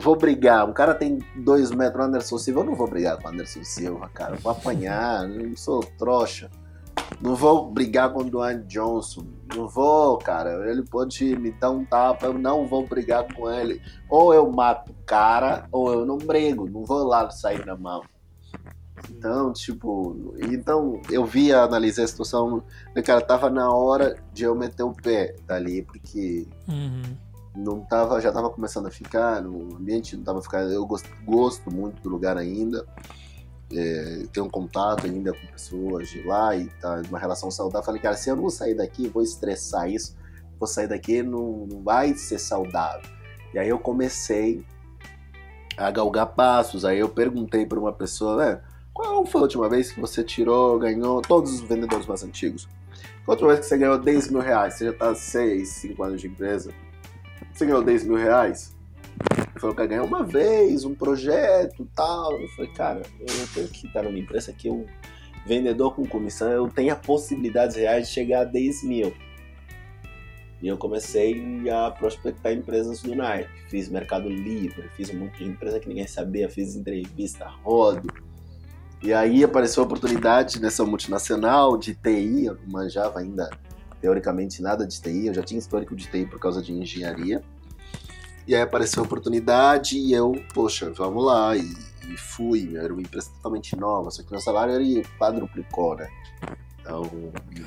[0.00, 0.68] vou brigar.
[0.68, 2.60] Um cara tem dois metros, Anderson Silva.
[2.60, 4.34] Eu não vou brigar com Anderson Silva, cara.
[4.34, 6.50] Eu vou apanhar, não sou trouxa.
[7.20, 9.24] Não vou brigar com o Dwayne Johnson.
[9.54, 10.70] Não vou, cara.
[10.70, 13.80] Ele pode me dar um tapa, eu não vou brigar com ele.
[14.08, 16.68] Ou eu mato o cara, ou eu não brigo.
[16.68, 18.02] Não vou lá sair na mão.
[19.10, 22.62] Então, tipo, então eu vi, analisei a situação,
[23.04, 27.27] cara, tava na hora de eu meter o pé dali, porque uhum
[27.58, 30.72] não tava, já estava começando a ficar, no ambiente não estava ficando.
[30.72, 32.86] Eu gosto, gosto muito do lugar ainda.
[33.72, 37.84] É, tenho um contato ainda com pessoas de lá e tá uma relação saudável.
[37.84, 40.16] Falei, cara, se eu não sair daqui, vou estressar isso,
[40.58, 43.10] vou sair daqui, não, não vai ser saudável.
[43.52, 44.64] E aí eu comecei
[45.76, 46.84] a galgar passos.
[46.84, 48.60] Aí eu perguntei para uma pessoa, né,
[48.94, 52.68] qual foi a última vez que você tirou, ganhou todos os vendedores mais antigos?
[53.24, 54.74] Qual a última vez que você ganhou 10 mil reais?
[54.74, 56.72] Você já está 6, 5 anos de empresa
[57.52, 58.76] você ganhou 10 mil reais?
[59.36, 62.32] Ele falou que ganhar uma vez, um projeto tal.
[62.40, 64.86] Eu falei, cara, eu tenho que estar numa empresa que o
[65.46, 69.12] vendedor com comissão eu tenha possibilidades reais de chegar a 10 mil.
[70.60, 73.48] E eu comecei a prospectar empresas do Nike.
[73.68, 78.12] Fiz Mercado Livre, fiz um monte de empresa que ninguém sabia, fiz entrevista, rodo.
[79.00, 83.48] E aí apareceu a oportunidade nessa multinacional de TI, eu não manjava ainda
[84.00, 87.42] teoricamente nada de TI, eu já tinha histórico de TI por causa de engenharia.
[88.46, 91.56] E aí apareceu a oportunidade e eu, poxa, vamos lá.
[91.56, 91.60] E,
[92.08, 94.82] e fui, era uma empresa totalmente nova, só que meu salário era
[95.18, 96.08] quadruplicou, né?
[96.80, 97.02] Então.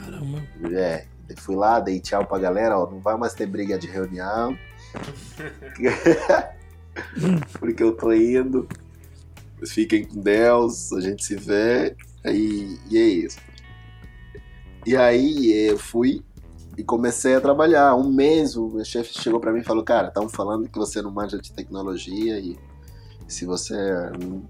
[0.03, 0.41] Caramba.
[0.71, 1.05] É,
[1.37, 4.57] fui lá, dei tchau pra galera, ó, não vai mais ter briga de reunião.
[7.59, 8.67] porque eu tô indo.
[9.67, 11.95] Fiquem com Deus, a gente se vê.
[12.25, 13.37] E, e é isso.
[14.85, 16.23] E aí eu fui
[16.77, 17.95] e comecei a trabalhar.
[17.95, 21.01] Um mês o meu chefe chegou para mim e falou: Cara, estão falando que você
[21.01, 22.57] não manja de tecnologia e
[23.27, 23.75] se você
[24.19, 24.41] não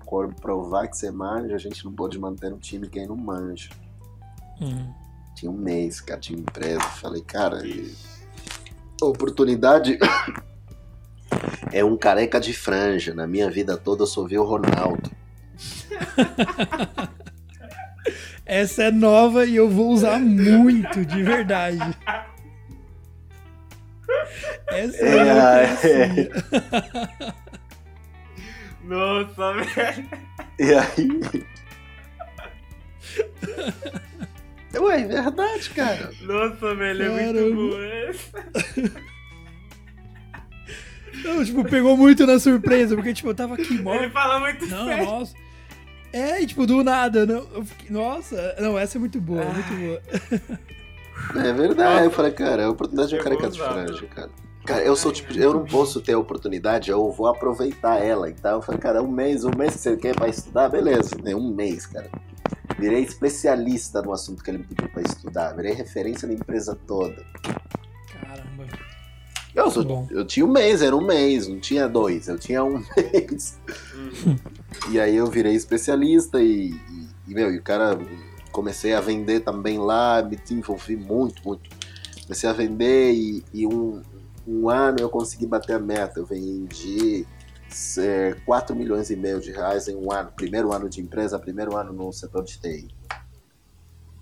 [0.42, 3.70] provar que você manja, a gente não pode manter um time quem não manja.
[4.60, 4.92] Uhum.
[5.36, 6.82] Tinha um mês, cara, tinha empresa.
[6.82, 7.62] Falei, cara,
[9.02, 10.00] oportunidade
[11.72, 13.14] é um careca de franja.
[13.14, 15.12] Na minha vida toda eu só vi o Ronaldo.
[18.52, 21.80] Essa é nova e eu vou usar muito, de verdade.
[24.68, 26.30] Essa é, é.
[28.84, 30.10] Nossa, velho.
[30.60, 31.45] E aí?
[34.78, 36.12] Ué, é verdade, cara.
[36.24, 37.22] Nossa, velho, Caramba.
[37.22, 38.91] é muito bom essa.
[41.24, 44.04] Não, tipo, pegou muito na surpresa, porque, tipo, eu tava aqui morto.
[44.04, 45.06] Ele fala muito Não, sério.
[45.06, 45.34] nossa.
[46.14, 47.26] É, tipo, do nada.
[47.26, 49.53] Não, fiquei, nossa, não, essa é muito boa, ah.
[49.53, 50.01] muito boa.
[51.36, 52.05] É verdade.
[52.05, 54.30] Eu falei, cara, é a oportunidade de um careca de franja, cara.
[54.66, 58.30] Cara, eu sou tipo, eu não posso ter a oportunidade, eu vou aproveitar ela.
[58.30, 61.36] Então eu falei, cara, um mês, um mês que você quer pra estudar, beleza, né?
[61.36, 62.09] Um mês, cara.
[62.78, 65.55] Virei especialista no assunto que ele me pediu pra estudar.
[65.55, 67.24] Virei referência na empresa toda.
[68.12, 68.68] Caramba.
[69.53, 72.82] Eu, sou, eu tinha um mês, era um mês, não tinha dois, eu tinha um
[72.95, 73.59] mês.
[73.93, 74.38] Uhum.
[74.90, 77.98] E aí eu virei especialista e, e, e, meu, e o cara
[78.52, 81.70] comecei a vender também lá, me desenvolvi muito, muito.
[82.24, 84.02] Comecei a vender e, e um,
[84.48, 86.20] um ano eu consegui bater a meta.
[86.20, 87.26] Eu vendi
[87.98, 90.32] é, 4 milhões e meio de reais em um ano.
[90.36, 92.88] Primeiro ano de empresa, primeiro ano no setor de TI.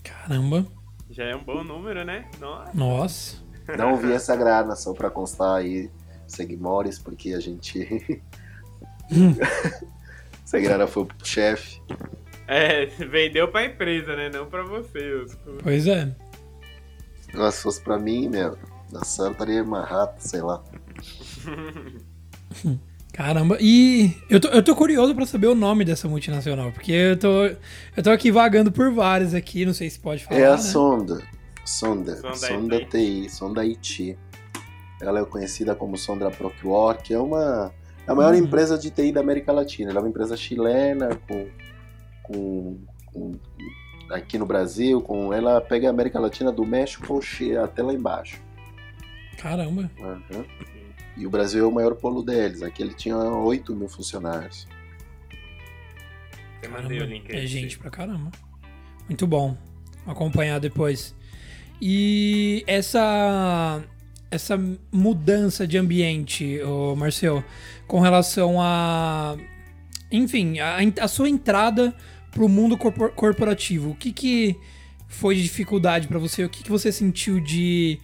[0.04, 0.66] Caramba.
[1.10, 2.30] Já é um bom número, né?
[2.40, 2.72] Nossa.
[2.74, 3.50] Nossa.
[3.78, 5.92] Não vi essa grana, só pra constar aí,
[6.28, 8.22] Seguimores, porque a gente.
[10.50, 11.80] essa grana foi pro chefe.
[12.48, 14.30] É, vendeu pra empresa, né?
[14.30, 15.26] Não pra você.
[15.62, 16.12] Pois é.
[17.36, 18.58] Nossa, se fosse pra mim, meu,
[18.92, 20.64] na Santa estaria rata, sei lá.
[23.14, 27.20] Caramba, e eu tô, eu tô curioso pra saber o nome dessa multinacional, porque eu
[27.20, 30.40] tô, eu tô aqui vagando por várias aqui, não sei se pode falar.
[30.40, 30.58] É a né?
[30.58, 31.22] Sonda.
[31.66, 32.16] Sonda.
[32.16, 32.90] Sonda Sonda, IT.
[32.90, 34.18] TI, Sonda IT.
[35.02, 37.72] Ela é conhecida como Sonda Procure, que é uma
[38.10, 38.40] é a maior Uhum.
[38.40, 39.92] empresa de TI da América Latina.
[39.92, 41.48] Ela é uma empresa chilena com,
[42.24, 43.40] com, com-
[44.12, 47.20] aqui no Brasil, com ela pega a América Latina do México
[47.64, 48.42] até lá embaixo.
[49.38, 49.90] Caramba.
[50.00, 50.44] Uhum.
[51.16, 52.62] E o Brasil é o maior polo deles.
[52.62, 54.68] Aqui ele tinha 8 mil funcionários.
[56.62, 57.44] Eu mandei o Caramba, link aí.
[57.44, 58.32] é gente pra caramba.
[59.08, 59.58] Muito bom.
[60.06, 61.16] Vou acompanhar depois.
[61.82, 63.82] E essa
[64.32, 64.60] essa
[64.92, 67.44] mudança de ambiente, ô Marcel,
[67.88, 69.36] com relação a
[70.12, 71.94] enfim, a, a sua entrada
[72.32, 74.56] pro mundo corpor- corporativo, o que que
[75.08, 76.44] foi de dificuldade pra você?
[76.44, 78.00] O que que você sentiu de,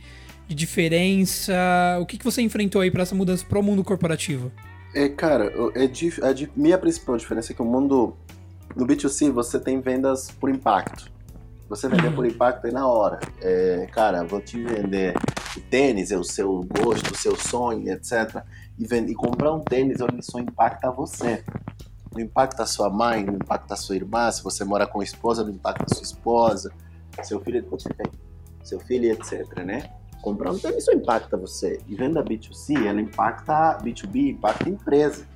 [0.48, 1.54] de diferença?
[2.00, 4.52] O que que você enfrentou aí pra essa mudança pro mundo corporativo?
[4.94, 8.16] É, cara, é dif- a di- minha principal diferença é que o mundo.
[8.76, 11.12] No B2C você tem vendas por impacto.
[11.68, 13.20] Você vender por impacto é na hora.
[13.42, 15.14] É, cara, vou te vender
[15.58, 18.44] o tênis, é o seu gosto, o seu sonho, etc.
[18.78, 21.44] E, vend- e comprar um tênis, ele só impacta você.
[22.14, 25.44] Não impacta a sua mãe, não impacta a sua irmã, se você mora com esposa,
[25.44, 26.72] não impacta a sua esposa,
[27.24, 28.10] seu filho, você tem,
[28.64, 29.90] seu filho, etc, né?
[30.22, 31.82] Comprar um tênis só impacta você.
[31.88, 35.28] E venda B2C, ela impacta B2B, impacta a empresa,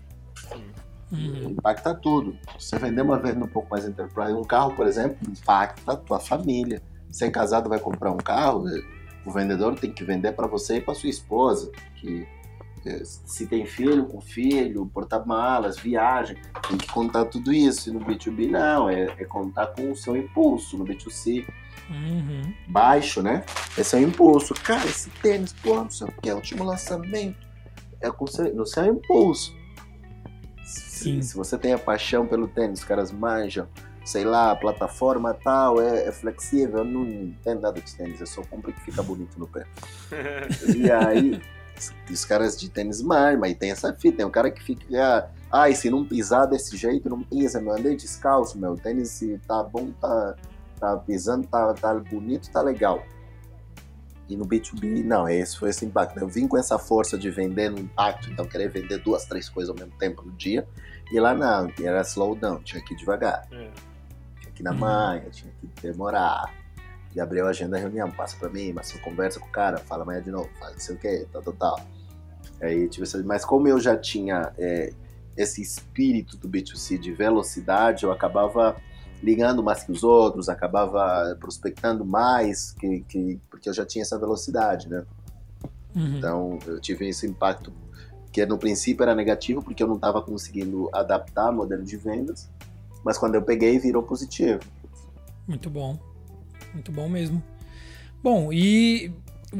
[1.11, 1.51] Uhum.
[1.51, 2.37] impacta tudo.
[2.57, 6.19] Você vender uma venda um pouco mais enterprise, um carro, por exemplo, impacta a tua
[6.19, 6.81] família.
[7.09, 8.65] Você é casado, vai comprar um carro,
[9.25, 12.27] o vendedor tem que vender para você e para sua esposa, que
[12.85, 16.37] eh, se tem filho, com filho, porta-malas, viagem,
[16.67, 17.89] tem que contar tudo isso.
[17.89, 20.77] E no B2B não, é, é contar com o seu impulso.
[20.77, 21.45] No B2C
[21.89, 22.53] Uhum.
[22.67, 23.43] baixo, né?
[23.75, 24.53] Esse é o impulso.
[24.53, 27.35] Cara, esse tênis, pô, não sei o que, é o último lançamento.
[27.99, 29.57] É com seu, no seu impulso.
[30.69, 31.21] Se, Sim.
[31.21, 33.67] se você tem a paixão pelo tênis, os caras manjam,
[34.05, 38.41] sei lá, a plataforma tal, é, é flexível, não entendo nada de tênis, eu só
[38.43, 39.65] compro que fica bonito no pé.
[40.75, 41.41] E aí,
[42.11, 45.73] os- caras de tênis manjam, mas tem essa fita, tem um cara que fica, ai,
[45.73, 49.89] se não pisar desse jeito, não pisa, meu, andei descalço, meu, tênis se tá bom,
[49.99, 50.35] tá,
[50.79, 53.03] tá pisando, tá, tá bonito, tá legal.
[54.29, 56.19] E no B2B, não, esse foi esse impacto.
[56.19, 59.69] Eu vim com essa força de vender no impacto, então querer vender duas, três coisas
[59.71, 60.67] ao mesmo tempo no dia.
[61.11, 63.71] E lá não, era slowdown, tinha que ir devagar, É.
[64.39, 66.53] tinha que ir na manhã, tinha que demorar.
[67.15, 69.79] E abriu a agenda da reunião, passa pra mim, mas você conversa com o cara,
[69.79, 71.79] fala amanhã de novo, faz não sei o que, tal, tal, tal.
[72.61, 73.23] Aí tive essa...
[73.23, 74.93] Mas como eu já tinha é,
[75.35, 78.75] esse espírito do B2C de velocidade, eu acabava
[79.21, 84.17] ligando mais que os outros, acabava prospectando mais, que, que, porque eu já tinha essa
[84.17, 85.03] velocidade, né?
[85.95, 86.17] Uhum.
[86.17, 87.73] Então eu tive esse impacto
[88.31, 92.49] que no princípio era negativo porque eu não estava conseguindo adaptar o modelo de vendas,
[93.03, 94.59] mas quando eu peguei virou positivo.
[95.47, 95.97] Muito bom.
[96.73, 97.41] Muito bom mesmo.
[98.21, 99.11] Bom, e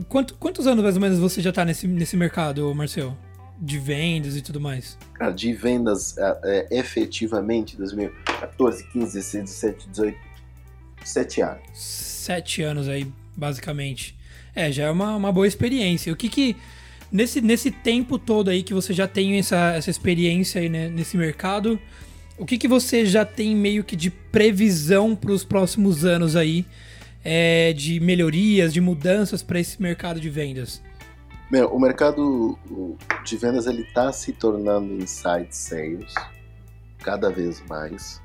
[0.07, 3.15] quanto- quantos anos mais ou menos você já tá nesse, nesse mercado, Marcel?
[3.59, 4.97] De vendas e tudo mais?
[5.13, 10.17] Cara, de vendas é, é, efetivamente 2014, 15, 16, 17, 18,
[11.03, 11.59] 7 anos.
[11.73, 14.17] Sete anos aí, basicamente.
[14.55, 16.11] É, já é uma, uma boa experiência.
[16.11, 16.55] O que que.
[17.11, 21.17] Nesse, nesse tempo todo aí que você já tem essa, essa experiência aí né, nesse
[21.17, 21.79] mercado,
[22.37, 26.65] o que que você já tem meio que de previsão para os próximos anos aí?
[27.23, 30.81] é, de melhorias, de mudanças para esse mercado de vendas?
[31.51, 32.57] Meu, o mercado
[33.25, 36.13] de vendas ele tá se tornando inside sales
[36.99, 38.21] cada vez mais.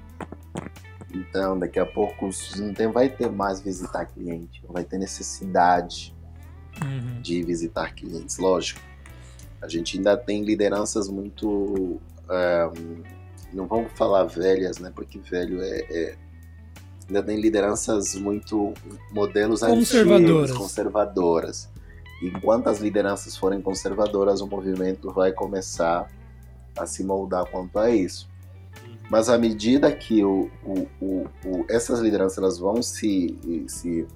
[1.12, 6.12] Então, daqui a pouco não tem, vai ter mais visitar cliente, não vai ter necessidade
[6.83, 7.20] Uhum.
[7.22, 8.81] de visitar clientes, lógico.
[9.62, 12.01] A gente ainda tem lideranças muito.
[12.29, 12.68] é,
[13.53, 14.91] não vamos falar velhas, né?
[14.93, 15.79] Porque velho é.
[15.89, 16.16] é-
[17.07, 18.75] ainda tem lideranças muito.
[19.12, 20.51] modelos Conservadoras.
[20.51, 21.70] antigos, conservadoras.
[22.22, 26.10] Enquanto as lideranças forem conservadoras, o movimento vai começar
[26.76, 28.28] a se moldar quanto a isso.
[29.10, 33.38] Mas à medida que o, o- o- essas lideranças elas vão se,
[33.68, 34.06] se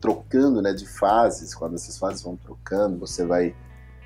[0.00, 3.54] trocando né, de fases, quando essas fases vão trocando, você vai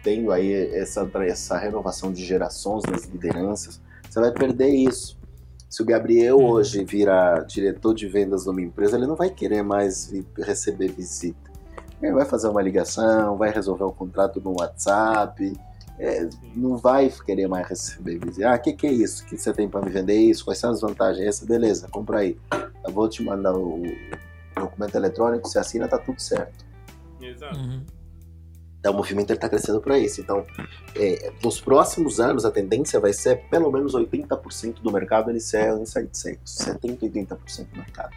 [0.03, 5.21] tendo aí essa, essa renovação de gerações das lideranças, você vai perder isso.
[5.69, 6.51] Se o Gabriel Uhum.
[6.51, 11.42] hoje vira diretor de vendas numa empresa, ele não vai querer mais receber visita.
[12.03, 15.53] Ele vai fazer uma ligação, vai resolver o contrato no WhatsApp,
[15.99, 18.51] é, não vai querer mais receber visita.
[18.51, 19.23] Ah, o que, que é isso?
[19.23, 20.45] O que você tem para me vender isso?
[20.45, 21.25] Quais são as vantagens?
[21.25, 22.37] Essa, beleza, compra aí.
[22.85, 23.81] Eu vou te mandar o
[24.57, 26.65] documento eletrônico, você assina, tá tudo certo.
[27.21, 27.57] Exato.
[27.57, 27.85] Uhum.
[28.81, 30.21] Então, o movimento está crescendo para isso.
[30.21, 30.45] Então,
[30.97, 35.73] é, nos próximos anos, a tendência vai ser pelo menos 80% do mercado ele ser
[35.79, 36.41] inside sales.
[36.45, 38.11] 70%, 80% do mercado.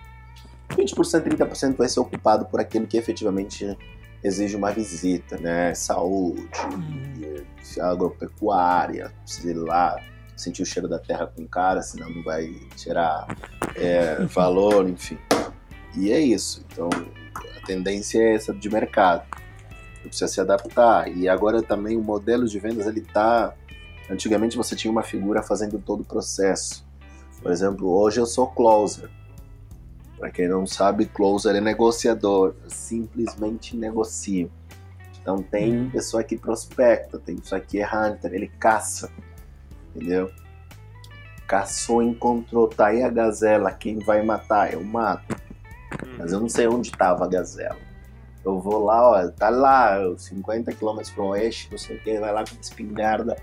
[0.69, 3.77] 20%, 30% vai ser ocupado por aquilo que efetivamente
[4.23, 5.73] exige uma visita, né?
[5.75, 6.47] Saúde,
[7.79, 9.97] agropecuária, sei lá,
[10.35, 13.27] sentir o cheiro da terra com o cara, senão não vai tirar
[13.75, 15.17] é, valor, enfim.
[15.95, 16.65] E é isso.
[16.71, 16.89] Então,
[17.57, 19.23] a tendência é essa de mercado.
[20.01, 21.07] Precisa se adaptar.
[21.07, 23.53] E agora também o modelo de vendas, ele tá...
[24.09, 26.85] Antigamente você tinha uma figura fazendo todo o processo.
[27.41, 29.09] Por exemplo, hoje eu sou closer.
[30.17, 32.55] Para quem não sabe, closer é negociador.
[32.67, 34.49] Simplesmente negocio.
[35.21, 35.89] Então tem Uhum.
[35.89, 39.11] pessoa que prospecta, tem pessoa que é hunter, ele caça.
[39.95, 40.31] Entendeu?
[41.47, 44.73] Caçou, encontrou, tá aí a gazela, quem vai matar?
[44.73, 45.35] Eu mato.
[46.03, 46.15] Hum.
[46.17, 47.77] Mas eu não sei onde tava a gazela.
[48.43, 52.19] Eu vou lá, ó, tá lá, 50 km para o oeste, não sei o que,
[52.19, 53.35] vai lá com espingarda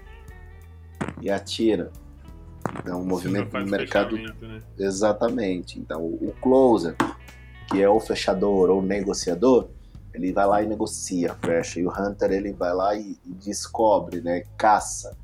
[1.20, 1.90] e atira.
[2.78, 4.62] Então, o movimento do mercado né?
[4.78, 5.78] Exatamente.
[5.78, 6.96] Então, o closer,
[7.68, 9.68] que é o fechador ou negociador,
[10.14, 11.80] ele vai lá e negocia, fecha.
[11.80, 15.16] E o hunter, ele vai lá e, e descobre, né, caça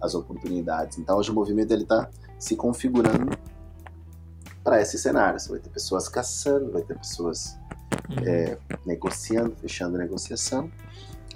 [0.00, 0.98] as oportunidades.
[0.98, 3.36] Então, hoje o movimento ele está se configurando
[4.62, 5.38] para esse cenário.
[5.38, 7.56] Você vai ter pessoas caçando, vai ter pessoas
[8.24, 10.70] é, negociando, fechando a negociação.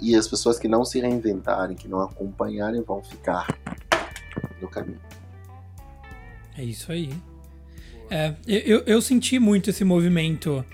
[0.01, 3.47] E as pessoas que não se reinventarem, que não acompanharem, vão ficar
[4.59, 4.99] no caminho.
[6.57, 7.09] É isso aí.
[8.09, 10.65] É, eu, eu senti muito esse movimento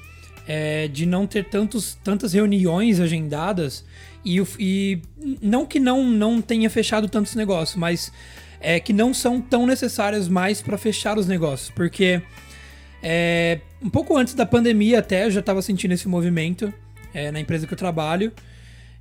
[0.47, 3.86] é, de não ter tantos, tantas reuniões agendadas
[4.25, 5.01] e, e
[5.41, 8.11] não que não, não tenha fechado tantos negócios, mas
[8.59, 12.21] é que não são tão necessárias mais para fechar os negócios, porque
[13.03, 16.73] é, um pouco antes da pandemia até eu já estava sentindo esse movimento
[17.13, 18.32] é, na empresa que eu trabalho.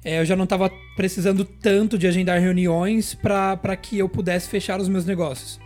[0.04, 4.78] É, eu já não estava precisando tanto de agendar reuniões para que eu pudesse fechar
[4.78, 5.58] os meus negócios.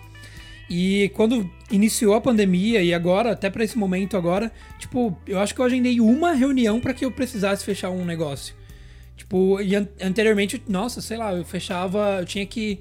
[0.73, 5.53] E quando iniciou a pandemia e agora, até pra esse momento agora, tipo, eu acho
[5.53, 8.55] que eu agendei uma reunião pra que eu precisasse fechar um negócio.
[9.17, 12.79] Tipo, e an- anteriormente, nossa, sei lá, eu fechava, eu tinha que,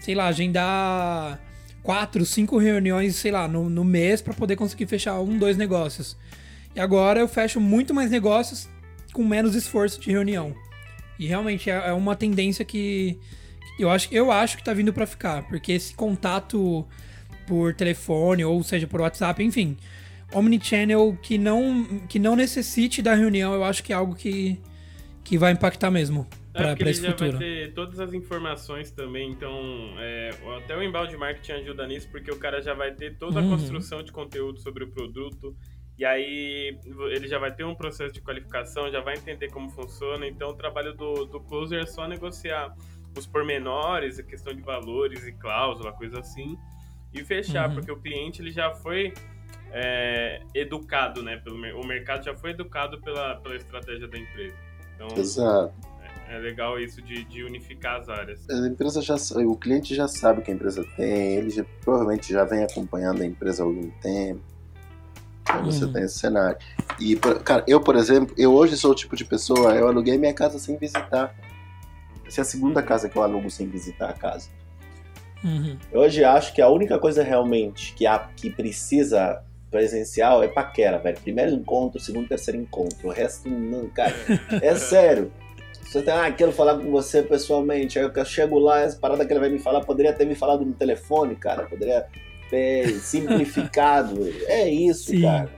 [0.00, 1.40] sei lá, agendar
[1.82, 6.16] quatro, cinco reuniões, sei lá, no, no mês pra poder conseguir fechar um, dois negócios.
[6.76, 8.68] E agora eu fecho muito mais negócios
[9.14, 10.54] com menos esforço de reunião.
[11.18, 13.18] E realmente é, é uma tendência que
[13.78, 16.86] eu acho, eu acho que tá vindo pra ficar, porque esse contato
[17.52, 19.76] por telefone ou seja por WhatsApp, enfim,
[20.32, 24.58] omnichannel que não que não necessite da reunião, eu acho que é algo que
[25.24, 27.38] que vai impactar mesmo É, pra pra ele esse já futuro.
[27.38, 29.54] vai ter todas as informações também, então
[29.98, 33.42] é, até o embalde marketing ajuda nisso, porque o cara já vai ter toda a
[33.42, 33.50] Uhum.
[33.50, 35.54] construção de conteúdo sobre o produto,
[35.98, 36.78] e aí
[37.14, 40.54] ele já vai ter um processo de qualificação, já vai entender como funciona, então o
[40.54, 42.74] trabalho do, do closer é só negociar
[43.16, 46.56] os pormenores, a questão de valores e cláusula, coisa assim,
[47.12, 47.74] e fechar, Uhum.
[47.74, 49.12] porque o cliente ele já foi
[49.72, 51.36] é, educado, né?
[51.38, 54.54] Pelo, o mercado já foi educado pela, pela estratégia da empresa.
[54.94, 55.74] Então, Exato.
[56.28, 58.48] é legal isso de, de unificar as áreas.
[58.50, 59.14] A empresa já,
[59.46, 63.22] o cliente já sabe o que a empresa tem, ele já- provavelmente já vem acompanhando
[63.22, 64.40] a empresa há algum tempo.
[65.42, 65.92] Então você Uhum.
[65.92, 66.56] tem esse cenário.
[67.00, 70.32] E, cara, eu, por exemplo, eu hoje sou o tipo de pessoa, eu aluguei minha
[70.34, 71.34] casa sem visitar.
[72.26, 74.48] Essa é a segunda casa que eu alugo sem visitar a casa.
[75.44, 75.76] Uhum.
[75.90, 80.98] Eu hoje acho que a única coisa realmente que, há, que precisa presencial é paquera,
[80.98, 81.18] velho.
[81.20, 83.08] Primeiro encontro, segundo, terceiro encontro.
[83.08, 84.14] O resto não, cara.
[84.60, 85.32] É sério.
[85.82, 87.98] Você tem, ah, quero falar com você pessoalmente.
[87.98, 90.64] Aí eu chego lá, essa parada que ele vai me falar, poderia ter me falado
[90.64, 91.64] no telefone, cara.
[91.64, 92.06] Poderia
[92.48, 94.26] ter simplificado.
[94.46, 95.22] É isso, Sim.
[95.22, 95.50] cara.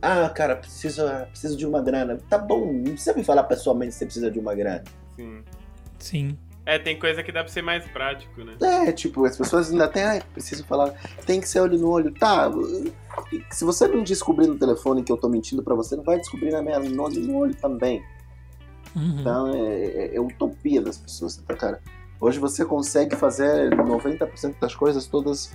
[0.00, 2.18] Ah, cara, preciso, preciso de uma grana.
[2.28, 4.82] Tá bom, não precisa me falar pessoalmente se você precisa de uma grana.
[5.16, 5.42] Sim.
[5.98, 6.38] Sim.
[6.64, 8.54] É, tem coisa que dá pra ser mais prático, né?
[8.62, 10.90] É, tipo, as pessoas ainda têm, ah, preciso falar,
[11.26, 12.12] tem que ser olho no olho.
[12.14, 12.50] Tá,
[13.50, 16.52] se você não descobrir no telefone que eu tô mentindo pra você, não vai descobrir
[16.52, 18.02] na minha, no olho no olho também.
[18.94, 19.16] Uhum.
[19.20, 21.80] Então é, é- é utopia das pessoas, tá, cara?
[22.20, 25.50] Hoje você consegue fazer 90% das coisas todas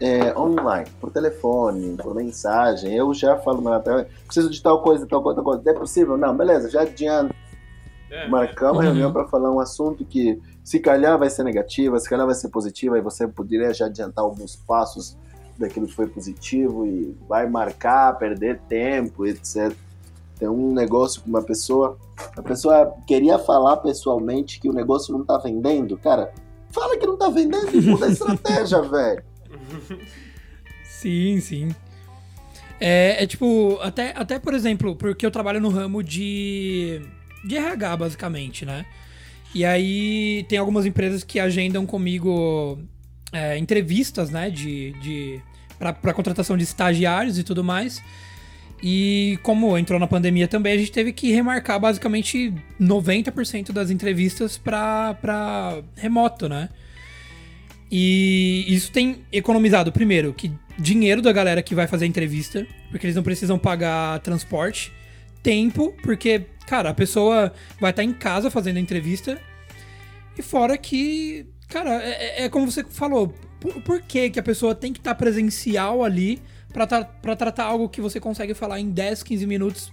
[0.00, 2.94] é, online, por telefone, por mensagem.
[2.94, 5.62] Eu já falo, mas até preciso de tal coisa, tal coisa, tal coisa.
[5.70, 6.16] É possível?
[6.16, 7.34] Não, beleza, já adianta.
[8.14, 8.86] É, marcar uma Uhum.
[8.88, 12.50] reunião para falar um assunto que se calhar vai ser negativa, se calhar vai ser
[12.50, 15.16] positiva, e você poderia já adiantar alguns passos
[15.58, 19.72] daquilo que foi positivo e vai marcar, perder tempo, etc.
[20.38, 21.96] Tem um negócio com uma pessoa,
[22.36, 26.32] a pessoa queria falar pessoalmente que o negócio não tá vendendo, cara.
[26.70, 29.22] Fala que não tá vendendo e muda a estratégia, velho.
[30.84, 31.74] Sim, sim.
[32.80, 37.00] É, é tipo, até, até por exemplo, porque eu trabalho no ramo de,
[37.44, 38.84] de RH, basicamente, né?
[39.54, 42.78] E aí tem algumas empresas que agendam comigo
[43.32, 44.50] é, entrevistas, né?
[44.50, 45.40] De, de,
[45.78, 48.02] pra contratação de estagiários e tudo mais.
[48.82, 54.58] E como entrou na pandemia também, a gente teve que remarcar basicamente 90% das entrevistas
[54.58, 56.68] pra remoto, né?
[57.90, 63.06] E isso tem economizado, primeiro, que dinheiro da galera que vai fazer a entrevista, porque
[63.06, 64.92] eles não precisam pagar transporte,
[65.42, 69.38] tempo, porque, cara, a pessoa vai estar em casa fazendo a entrevista,
[70.38, 74.74] e fora que, cara, é, é como você falou, por, por que, que a pessoa
[74.74, 76.40] tem que estar presencial ali
[76.72, 79.92] pra, tra pra tratar algo que você consegue falar em 10, 15 minutos,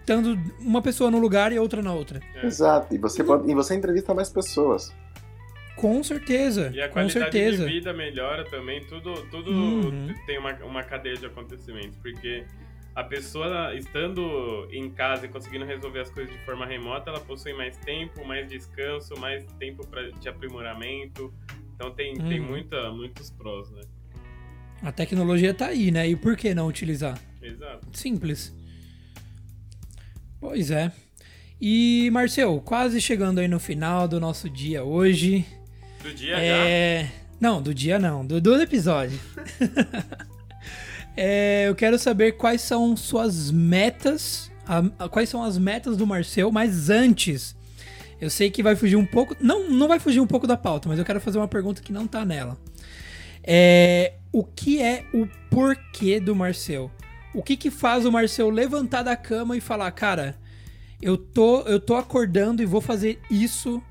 [0.00, 2.20] estando uma pessoa no lugar e outra na outra?
[2.34, 2.46] É.
[2.46, 2.94] Exato.
[2.94, 4.92] E você, pode, e você entrevista mais pessoas.
[5.76, 7.64] Com certeza, E a com qualidade certeza.
[7.64, 10.12] de vida melhora também, tudo, tudo Uhum.
[10.26, 12.44] tem uma, uma cadeia de acontecimentos, porque
[12.98, 17.52] a pessoa estando em casa e conseguindo resolver as coisas de forma remota, ela possui
[17.52, 21.32] mais tempo, mais descanso, mais tempo pra, de aprimoramento.
[21.76, 22.46] Então tem, tem Uhum.
[22.48, 23.82] muita, muitos prós, né?
[24.82, 26.08] A tecnologia tá aí, né?
[26.08, 27.16] E por que não utilizar?
[27.40, 27.86] Exato.
[27.92, 28.52] Simples.
[30.40, 30.90] Pois é.
[31.60, 35.46] E, Marcel, quase chegando aí no final do nosso dia hoje.
[36.02, 36.40] Do dia já.
[36.42, 37.12] É...
[37.40, 39.16] Não, do dia não, do, do episódio.
[41.20, 46.06] É, eu quero saber quais são suas metas, a- a- quais são as metas do
[46.06, 47.56] Marcel, mas antes,
[48.20, 50.88] eu sei que vai fugir um pouco, não, não vai fugir um pouco da pauta,
[50.88, 52.56] mas eu quero fazer uma pergunta que não tá nela.
[53.42, 56.88] É, o que é o porquê do Marcel?
[57.34, 60.36] O que que faz o Marcel levantar da cama e falar, cara,
[61.02, 63.82] eu tô, eu tô acordando e vou fazer isso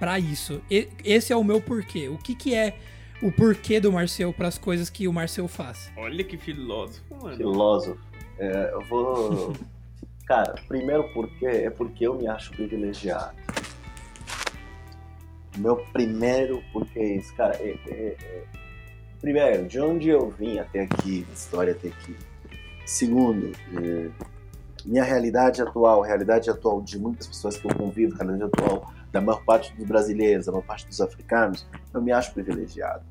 [0.00, 0.62] pra isso.
[0.70, 2.08] E- esse é o meu porquê.
[2.08, 2.76] O que que é
[3.22, 5.90] o porquê do Marcel para as coisas que o Marcel faz?
[5.96, 7.36] Olha que filósofo, mano.
[7.36, 8.00] Filósofo.
[8.38, 9.52] É, eu vou.
[10.26, 13.34] Cara, primeiro porque é porque eu me acho privilegiado.
[15.58, 17.54] Meu primeiro porquê é isso, cara.
[17.56, 18.44] é- é- é-
[19.20, 22.16] Primeiro, de onde eu vim até aqui, a história até aqui.
[22.86, 24.08] Segundo, é,
[24.84, 28.92] minha realidade atual, a realidade atual de muitas pessoas que eu convivo, a realidade atual
[29.12, 33.04] da maior parte dos brasileiros, da maior parte dos africanos, eu me acho privilegiado.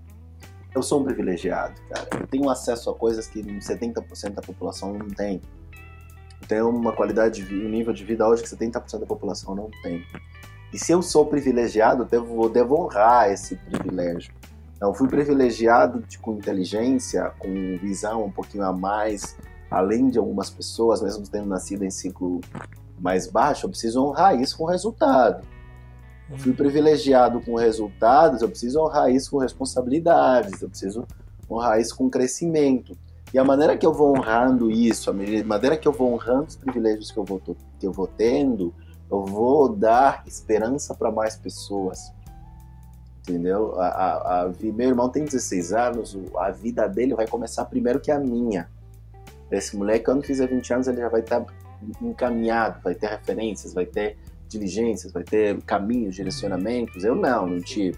[0.73, 2.07] Eu sou um privilegiado, cara.
[2.19, 5.41] Eu tenho acesso a coisas que 70% da população não tem.
[6.41, 10.03] Eu tenho uma qualidade um nível de vida hoje que 70% da população não tem.
[10.73, 14.33] E se eu sou privilegiado, eu devo, devo honrar esse privilégio.
[14.79, 19.35] Eu fui privilegiado de- com inteligência, com visão um pouquinho a mais,
[19.69, 22.39] além de algumas pessoas, mesmo tendo nascido em ciclo
[22.99, 25.43] mais baixo, eu preciso honrar isso com resultado.
[26.37, 31.05] Fui privilegiado com resultados, eu preciso honrar isso com responsabilidades, eu preciso
[31.49, 32.97] honrar isso com crescimento.
[33.33, 36.55] E a maneira que eu vou honrando isso, a maneira que eu vou honrando os
[36.55, 37.41] privilégios que eu vou,
[37.79, 38.73] que eu vou tendo,
[39.09, 42.11] eu vou dar esperança para mais pessoas.
[43.21, 43.79] Entendeu?
[43.79, 48.11] A, a, a meu irmão tem 16 anos, a vida dele vai começar primeiro que
[48.11, 48.69] a minha.
[49.49, 51.45] Esse moleque, quando fizer 20 anos, ele já vai estar
[52.01, 54.17] encaminhado, vai ter referências, vai ter
[54.51, 57.03] diligências, vai ter caminhos, direcionamentos.
[57.03, 57.97] Eu não, não tive.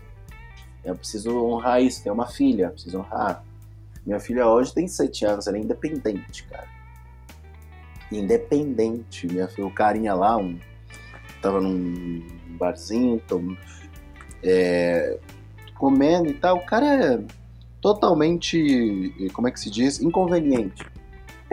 [0.86, 2.04] Eu preciso honrar isso.
[2.04, 3.44] Tenho uma filha, preciso honrar.
[4.06, 6.68] Minha filha hoje tem 7 anos, ela é independente, cara.
[8.12, 9.28] Independente.
[9.28, 10.60] Minha filha, o carinha lá, um,
[11.42, 12.26] tava num
[12.60, 13.56] barzinho, tom-
[14.44, 15.18] é,
[15.78, 16.58] comendo e tal.
[16.58, 16.86] O cara
[17.16, 17.24] é
[17.82, 20.00] totalmente, como é que se diz?
[20.02, 20.86] Inconveniente.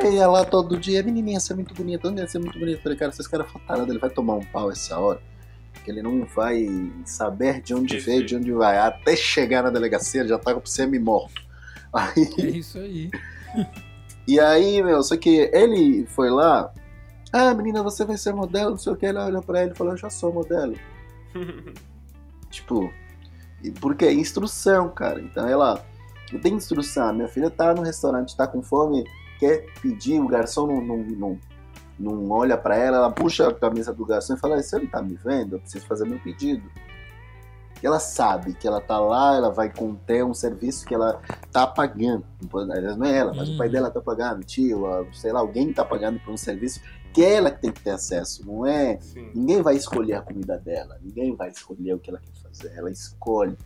[0.03, 2.79] Ele ia lá todo dia, menininha, você é muito bonita, onde você é muito bonita?
[2.79, 5.21] Eu falei, cara, vocês caras tarado, ele vai tomar um pau essa hora,
[5.85, 6.67] que ele não vai
[7.05, 8.07] saber de onde Isso.
[8.07, 8.79] veio, de onde vai.
[8.79, 11.43] Até chegar na delegacia, ele já tá com semi-morto.
[11.93, 13.11] Aí, É isso aí.
[14.29, 16.73] e aí, meu, só que ele foi lá,
[17.33, 19.75] ah, menina, você vai ser modelo, não sei o que, ela olhou pra ele e
[19.75, 20.77] falou, eu já sou modelo.
[22.49, 22.93] Tipo,
[23.81, 25.21] porque é instrução, cara.
[25.21, 25.85] Então ela
[26.33, 27.13] não tem instrução.
[27.15, 29.05] Minha filha tá no restaurante, tá com fome,
[29.41, 31.39] quer pedir, o garçom não, não, não,
[31.99, 35.03] não olha pra ela, ela puxa a camisa do garçom e fala: "Você não tá
[35.03, 35.57] me vendo?
[35.57, 36.71] Eu preciso fazer meu pedido.
[37.83, 41.19] ela sabe que ela tá lá, ela vai conter um serviço que ela
[41.51, 42.27] tá pagando.
[42.53, 43.55] Não é ela, mas hum.
[43.55, 43.73] o pai uhum.
[43.73, 44.85] dela tá pagando, tio,
[45.15, 47.91] sei lá, alguém tá pagando por um serviço que é ela que tem que ter
[47.91, 48.99] acesso, não é?
[49.01, 49.31] Sim.
[49.35, 52.91] Ninguém vai escolher a comida dela, ninguém vai escolher o que ela quer fazer, ela
[52.91, 53.57] escolhe.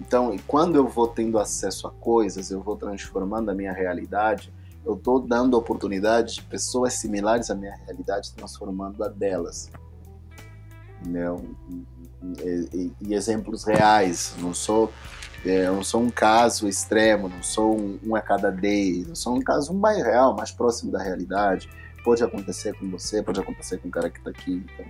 [0.00, 4.52] Então, quando eu vou tendo acesso a coisas, eu vou transformando a minha realidade,
[4.88, 9.70] eu estou dando oportunidade de pessoas similares à minha realidade transformando a delas.
[11.02, 11.44] Entendeu?
[12.42, 14.34] E, e, e exemplos reais.
[14.38, 14.90] Não sou,
[15.44, 19.36] é, não sou um caso extremo, não sou um, um a cada day, não sou
[19.36, 21.68] um caso mais real, mais próximo da realidade.
[22.02, 24.64] Pode acontecer com você, pode acontecer com o cara que está aqui.
[24.72, 24.86] Então,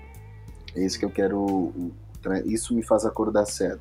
[0.76, 1.92] é isso que eu quero.
[2.44, 3.80] Isso me faz acordar cedo.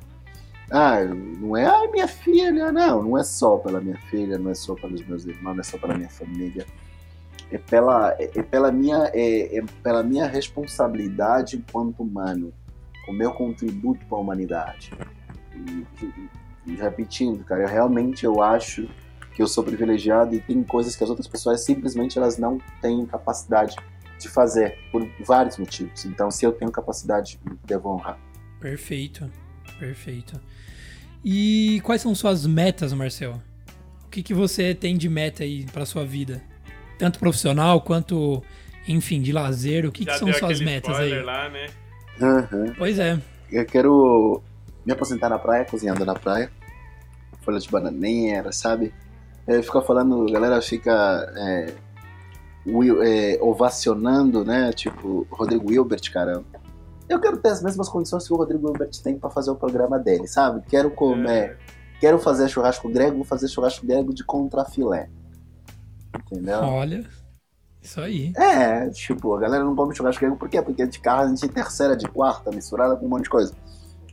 [0.70, 3.02] Ah, não é a minha filha, não.
[3.02, 5.78] Não é só pela minha filha, não é só pelos meus irmãos, não é só
[5.78, 6.66] pela minha família.
[7.50, 12.52] É pela, é, é pela, minha, é, é pela minha responsabilidade enquanto humano,
[13.08, 14.92] o meu contributo para a humanidade.
[15.54, 15.86] E,
[16.66, 18.86] e, repetindo, cara, eu realmente eu acho
[19.34, 23.06] que eu sou privilegiado e tem coisas que as outras pessoas simplesmente elas não têm
[23.06, 23.76] capacidade
[24.18, 26.04] de fazer por vários motivos.
[26.04, 28.18] Então, se eu tenho capacidade, devo honrar.
[28.60, 29.30] Perfeito,
[29.78, 30.40] perfeito.
[31.24, 33.40] E quais são suas metas, Marcel?
[34.04, 36.42] O que, que você tem de meta aí para sua vida?
[36.98, 38.42] Tanto profissional quanto,
[38.86, 39.86] enfim, de lazer.
[39.86, 41.22] O que, que são suas metas aí?
[41.22, 41.66] Lá, né?
[42.20, 42.72] Uhum.
[42.76, 43.20] Pois é.
[43.50, 44.42] Eu quero
[44.84, 46.50] me aposentar na praia, cozinhando na praia.
[47.42, 48.92] Folha de bananeira, sabe?
[49.46, 51.74] É, fica falando, a galera fica é,
[53.04, 54.72] é, ovacionando, né?
[54.72, 56.44] Tipo, Rodrigo Wilbert, cara
[57.08, 59.98] eu quero ter as mesmas condições que o Rodrigo Hilbert tem para fazer o programa
[59.98, 60.62] dele, sabe?
[60.68, 61.56] Quero comer, é.
[62.00, 65.08] quero fazer churrasco grego, vou fazer churrasco grego de contrafilé.
[66.14, 66.60] Entendeu?
[66.60, 67.04] Olha,
[67.80, 68.32] isso aí.
[68.36, 70.60] É, tipo, a galera não come churrasco grego por quê?
[70.60, 73.54] Porque de carro a gente terceira, de quarta, misturada com um monte de coisa.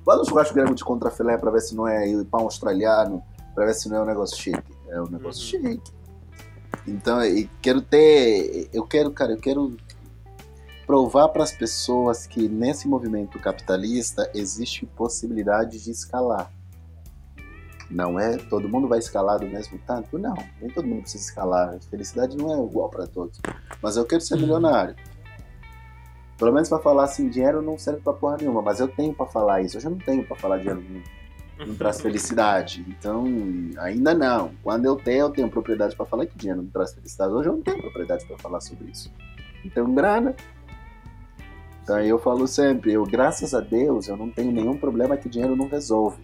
[0.06, 3.24] Faz um churrasco grego de contrafilé pra ver se não é pão australiano,
[3.54, 4.74] pra ver se não é um negócio chique.
[4.88, 5.72] É um negócio uhum.
[5.72, 5.92] chique.
[6.88, 8.70] Então, e quero ter.
[8.72, 9.76] Eu quero, cara, eu quero
[10.86, 16.52] provar para as pessoas que nesse movimento capitalista existe possibilidade de escalar.
[17.90, 20.18] Não é todo mundo vai escalar do mesmo tanto?
[20.18, 21.80] Não, nem todo mundo precisa escalar.
[21.90, 23.40] Felicidade não é igual para todos.
[23.82, 24.42] Mas eu quero ser uhum.
[24.42, 24.96] milionário.
[26.38, 29.26] Pelo menos para falar assim, dinheiro não serve para porra nenhuma, mas eu tenho para
[29.26, 29.78] falar isso.
[29.78, 30.84] Eu já não tenho para falar dinheiro
[31.58, 32.86] não, não traz felicidade.
[32.88, 33.24] Então,
[33.78, 34.52] ainda não.
[34.62, 37.32] Quando eu tenho, eu tenho propriedade para falar que dinheiro não traz felicidade.
[37.32, 39.12] Hoje eu não tenho propriedade para falar sobre isso.
[39.64, 40.36] Então, grana,
[41.86, 45.56] então eu falo sempre, eu graças a Deus eu não tenho nenhum problema que dinheiro
[45.56, 46.18] não resolve.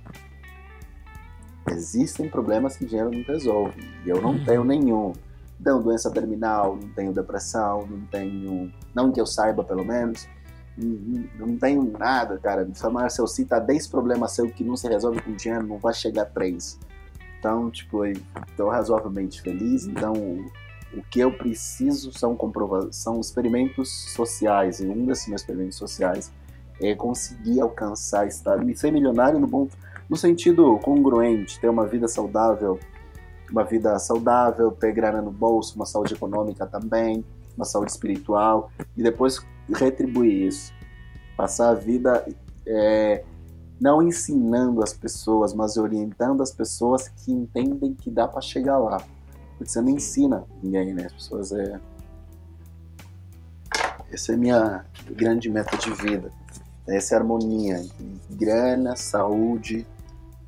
[1.69, 4.43] Existem problemas que dinheiro não resolve e eu não uhum.
[4.43, 5.13] tenho nenhum.
[5.63, 10.27] Tenho doença terminal, não tenho depressão, não tenho, não que eu saiba pelo menos,
[11.37, 12.67] não tenho nada, cara.
[12.73, 16.23] Se eu cita 10 problemas seus que não se resolve com dinheiro, não vai chegar
[16.23, 16.79] a 3.
[17.37, 19.85] Então, tipo, estou razoavelmente feliz.
[19.85, 20.15] Então,
[20.93, 26.31] o que eu preciso são comprovações, são experimentos sociais, e um desses meus experimentos sociais
[26.81, 29.67] é conseguir alcançar, estar, me ser milionário no bom,
[30.09, 32.79] no sentido congruente, ter uma vida saudável,
[33.51, 37.23] uma vida saudável, ter grana no bolso, uma saúde econômica também,
[37.55, 40.73] uma saúde espiritual, e depois retribuir isso.
[41.37, 42.25] Passar a vida
[42.65, 43.23] é,
[43.79, 49.01] não ensinando as pessoas, mas orientando as pessoas que entendem que dá para chegar lá.
[49.61, 51.05] Porque você não ensina ninguém, né?
[51.05, 51.79] As pessoas é.
[54.11, 56.31] Essa é a minha grande meta de vida.
[56.87, 57.79] Essa é a harmonia.
[58.31, 59.85] Grana, saúde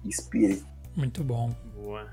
[0.04, 0.66] e espírito.
[0.96, 1.56] Muito bom.
[1.76, 2.08] Boa.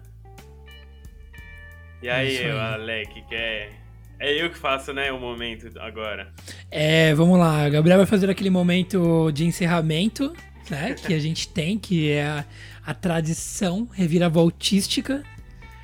[2.02, 2.50] E aí, aí.
[2.50, 3.72] Alec, que é.
[4.18, 6.30] É eu que faço, né, o momento agora.
[6.70, 7.64] É, vamos lá.
[7.64, 10.34] A Gabriel vai fazer aquele momento de encerramento,
[10.68, 10.92] né?
[10.92, 12.44] que a gente tem, que é a,
[12.84, 15.24] a tradição reviravoltística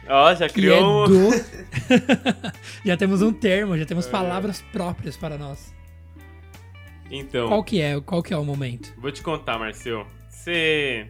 [0.08, 1.04] Ó, oh, já criou.
[1.04, 1.30] É do...
[2.84, 4.10] já temos um termo, já temos é.
[4.10, 5.74] palavras próprias para nós.
[7.10, 7.48] Então.
[7.48, 8.00] Qual que é?
[8.00, 8.92] Qual que é o momento?
[8.98, 10.06] Vou te contar, Marcelo.
[10.28, 11.08] Você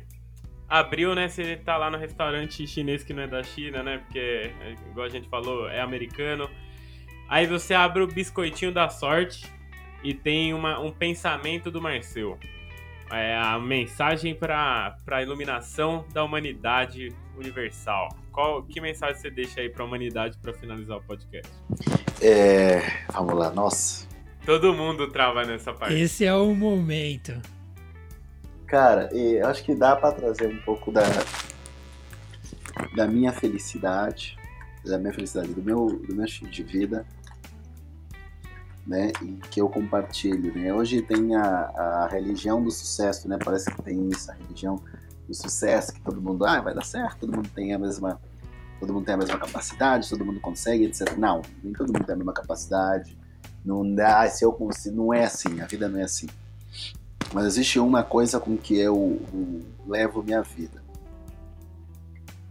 [0.68, 1.28] abriu, né?
[1.28, 3.98] Você tá lá no restaurante chinês que não é da China, né?
[3.98, 4.50] Porque,
[4.90, 6.48] igual a gente falou, é americano.
[7.28, 9.46] Aí você abre o biscoitinho da sorte
[10.02, 12.38] e tem uma, um pensamento do Marcel.
[13.10, 18.08] É a mensagem para a iluminação da humanidade universal.
[18.36, 21.50] Qual, que mensagem você deixa aí para a humanidade para finalizar o podcast?
[22.20, 24.06] É, vamos lá, nossa.
[24.44, 25.94] Todo mundo trava nessa parte.
[25.94, 27.32] Esse é o momento.
[28.66, 31.00] Cara, eu acho que dá para trazer um pouco da
[32.94, 34.36] da minha felicidade,
[34.84, 37.06] da minha felicidade, do meu do meu estilo de vida
[38.86, 40.74] né, e que eu compartilho, né?
[40.74, 43.38] Hoje tem a, a religião do sucesso, né?
[43.42, 44.78] Parece que tem essa religião
[45.26, 48.20] do sucesso que todo mundo, ah, vai dar certo, todo mundo tem a mesma
[48.78, 51.16] todo mundo tem a mesma capacidade, todo mundo consegue, etc.
[51.16, 53.18] Não, nem todo mundo tem a mesma capacidade.
[53.64, 56.26] Não dá, se eu consigo, não é assim, a vida não é assim.
[57.32, 60.84] Mas existe uma coisa com que eu, eu levo minha vida.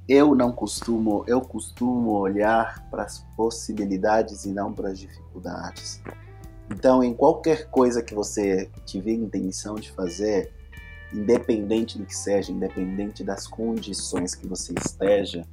[0.07, 6.01] Eu não costumo, eu costumo olhar para as possibilidades e não para as dificuldades.
[6.69, 10.51] Então, em qualquer coisa que você tiver intenção de fazer,
[11.15, 15.45] independente do que seja, independente das condições que você esteja,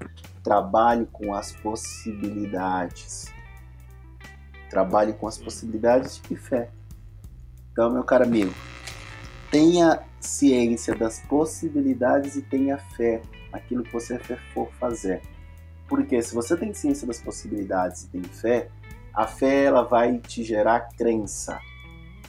[0.43, 3.33] trabalhe com as possibilidades.
[4.69, 6.71] Trabalhe com as possibilidades de fé.
[7.73, 8.53] Então, meu caro amigo,
[9.51, 14.19] tenha ciência das possibilidades e tenha fé naquilo que você
[14.55, 15.23] for fazer.
[15.89, 18.69] Porque se você tem ciência das possibilidades e tem fé,
[19.13, 21.61] a fé ela vai te gerar crença.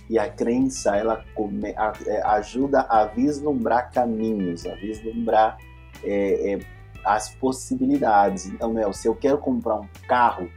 [0.10, 5.58] E a crença ela come, a, é, ajuda a vislumbrar caminhos, a vislumbrar
[6.04, 6.60] é, é,
[7.06, 8.46] as possibilidades.
[8.46, 10.50] Então, meu, se eu quero comprar um carro,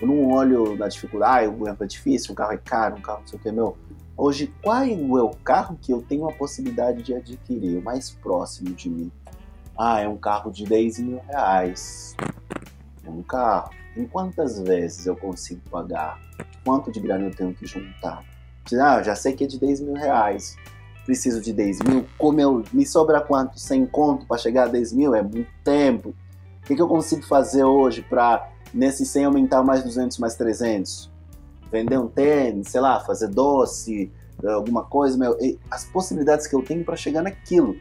[0.00, 3.26] eu não olho na dificuldade, ah, é difícil, um carro é caro, um carro não
[3.26, 3.76] sei o que, meu.
[4.16, 8.72] Hoje, qual é o carro que eu tenho a possibilidade de adquirir, o mais próximo
[8.74, 9.10] de mim?
[9.76, 12.14] Ah, é um carro de 10 mil reais.
[13.04, 13.70] É um carro.
[13.96, 16.20] Em quantas vezes eu consigo pagar?
[16.64, 18.24] Quanto de grana eu tenho que juntar?
[18.80, 20.56] Ah, já sei que é de 10 mil reais.
[21.04, 22.06] Preciso de 10 mil.
[22.16, 23.58] Como eu, me sobra quanto?
[23.58, 25.14] Sem conto para chegar a 10 mil?
[25.14, 26.14] É muito tempo.
[26.62, 31.12] O que, que eu consigo fazer hoje para, nesse 100, aumentar mais 200, mais 300?
[31.70, 34.10] Vender um tênis, sei lá, fazer doce,
[34.42, 35.18] alguma coisa.
[35.18, 35.36] Meu,
[35.70, 37.76] as possibilidades que eu tenho para chegar naquilo.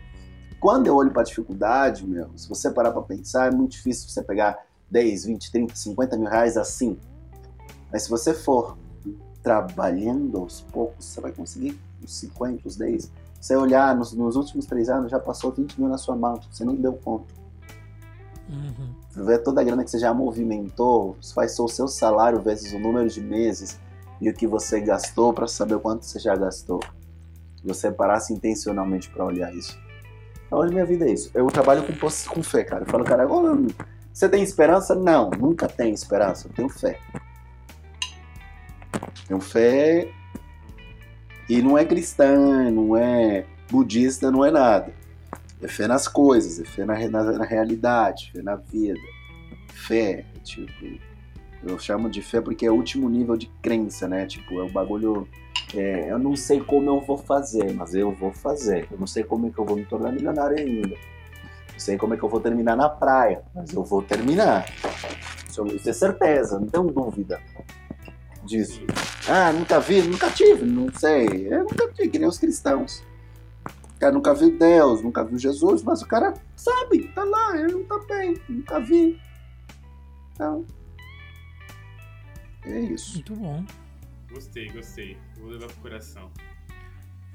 [0.60, 4.22] Quando eu olho para dificuldade, meu, se você parar para pensar, é muito difícil você
[4.22, 4.57] pegar
[4.91, 6.97] 10, 20, 30, 50 mil reais assim.
[7.91, 8.77] Mas se você for
[9.44, 13.11] trabalhando aos poucos, você vai conseguir os 50, os 10.
[13.40, 16.64] Você olhar nos, nos últimos três anos, já passou 20 mil na sua mão, você
[16.64, 17.34] nem deu conta.
[18.49, 19.26] Uhum.
[19.26, 23.10] Vê toda a grana que você já movimentou, faz o seu salário vezes o número
[23.10, 23.80] de meses
[24.22, 26.80] e o que você gastou para saber quanto você já gastou.
[27.64, 29.78] Você parasse intencionalmente para olhar isso.
[30.45, 31.30] Então, hoje minha vida é isso.
[31.34, 32.84] Eu trabalho com, com fé, cara.
[32.84, 33.26] Eu falo, cara,
[34.14, 34.94] você tem esperança?
[34.94, 36.48] Não, nunca tem esperança.
[36.48, 36.99] Eu tenho fé.
[39.27, 40.10] Tenho fé
[41.49, 44.94] e não é cristã, não é budista, não é nada.
[45.61, 48.99] É fé nas coisas, é fé na, na, na realidade, fé na vida.
[49.73, 50.72] Fé, tipo,
[51.65, 54.26] eu chamo de fé porque é o último nível de crença, né?
[54.26, 55.27] Tipo, é o bagulho.
[55.76, 58.88] É, eu não sei como eu vou fazer, mas eu vou fazer.
[58.91, 60.95] Eu não sei como é que eu vou me tornar milionário ainda.
[61.72, 64.65] Não sei como é que eu vou terminar na praia, mas eu vou terminar.
[65.48, 67.40] Isso é certeza, não tenho dúvida
[68.45, 68.82] disso.
[69.28, 71.48] Ah, nunca vi, nunca tive, não sei.
[71.49, 73.03] Eu nunca tive, que nem os cristãos.
[73.95, 77.74] O cara nunca viu Deus, nunca viu Jesus, mas o cara sabe, tá lá, ele
[77.74, 79.20] não tá bem, nunca vi.
[80.34, 80.65] Então,
[82.65, 83.14] é isso.
[83.15, 83.64] Muito bom.
[84.32, 85.18] Gostei, gostei.
[85.38, 86.32] Vou levar pro coração.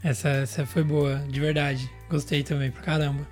[0.03, 1.91] Essa, essa foi boa, de verdade.
[2.09, 3.27] Gostei também, pra caramba.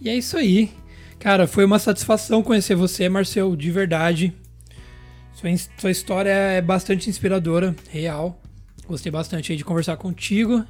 [0.00, 0.72] E é isso aí.
[1.18, 4.34] Cara, foi uma satisfação conhecer você, Marcel, de verdade.
[5.42, 8.40] Sua, sua história é bastante inspiradora, real.
[8.86, 10.64] Gostei bastante de conversar contigo.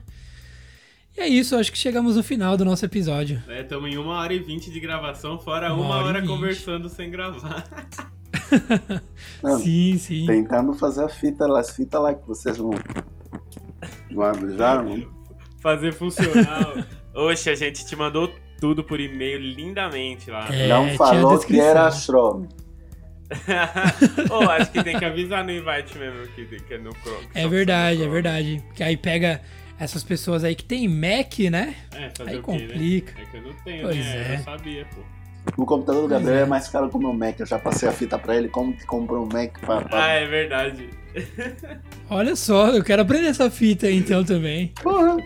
[1.14, 3.42] E é isso, acho que chegamos no final do nosso episódio.
[3.48, 6.88] É, estamos em uma hora e vinte de gravação, fora uma, uma hora, hora conversando
[6.88, 7.68] sem gravar.
[9.42, 10.24] Não, sim, sim.
[10.26, 12.70] Tentando fazer a fita lá, as fitas lá que vocês não.
[14.56, 15.06] Já, não.
[15.60, 16.86] Fazer funcionar.
[17.14, 20.48] Oxe, a gente te mandou tudo por e-mail lindamente lá.
[20.50, 21.90] É, não falou que era
[24.30, 27.28] Oh, acho que tem que avisar no invite mesmo que, que é no Chrome.
[27.34, 28.62] É verdade, é verdade.
[28.68, 29.40] Porque aí pega
[29.78, 31.74] essas pessoas aí que tem Mac, né?
[31.92, 33.12] É, fazer aí o complica.
[33.14, 33.22] Né?
[33.22, 34.32] É que eu não tenho, pois né?
[34.32, 34.34] É.
[34.36, 35.00] Eu sabia, pô.
[35.56, 36.42] O computador do Gabriel é.
[36.42, 36.46] é.
[36.46, 37.38] mais caro que o meu Mac.
[37.40, 40.04] Eu já passei a fita pra ele como que comprou um Mac pra, pra...
[40.04, 40.88] Ah, é verdade.
[42.08, 44.68] Olha só, eu quero aprender essa fita aí então também.
[44.82, 45.16] Porra.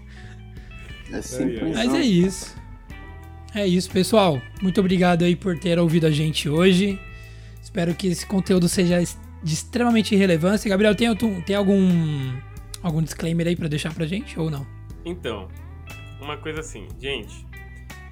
[1.12, 1.74] é simples.
[1.74, 2.60] Mas é isso.
[3.54, 4.40] É isso, pessoal.
[4.60, 7.00] Muito obrigado aí por ter ouvido a gente hoje.
[7.70, 10.68] Espero que esse conteúdo seja de extremamente relevância.
[10.68, 12.36] Gabriel, tem, tem algum,
[12.82, 14.66] algum disclaimer aí para deixar pra gente ou não?
[15.04, 15.46] Então,
[16.20, 17.46] uma coisa assim, gente.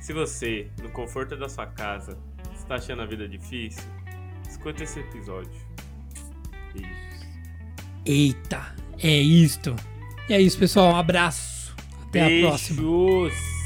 [0.00, 2.16] Se você, no conforto da sua casa,
[2.54, 3.82] está achando a vida difícil,
[4.48, 5.50] escuta esse episódio.
[6.72, 7.26] Beijos.
[8.06, 9.74] Eita, é isto.
[10.28, 10.92] E é isso, pessoal.
[10.92, 11.74] Um abraço.
[12.06, 12.46] Até Beijos.
[12.46, 13.57] a próxima.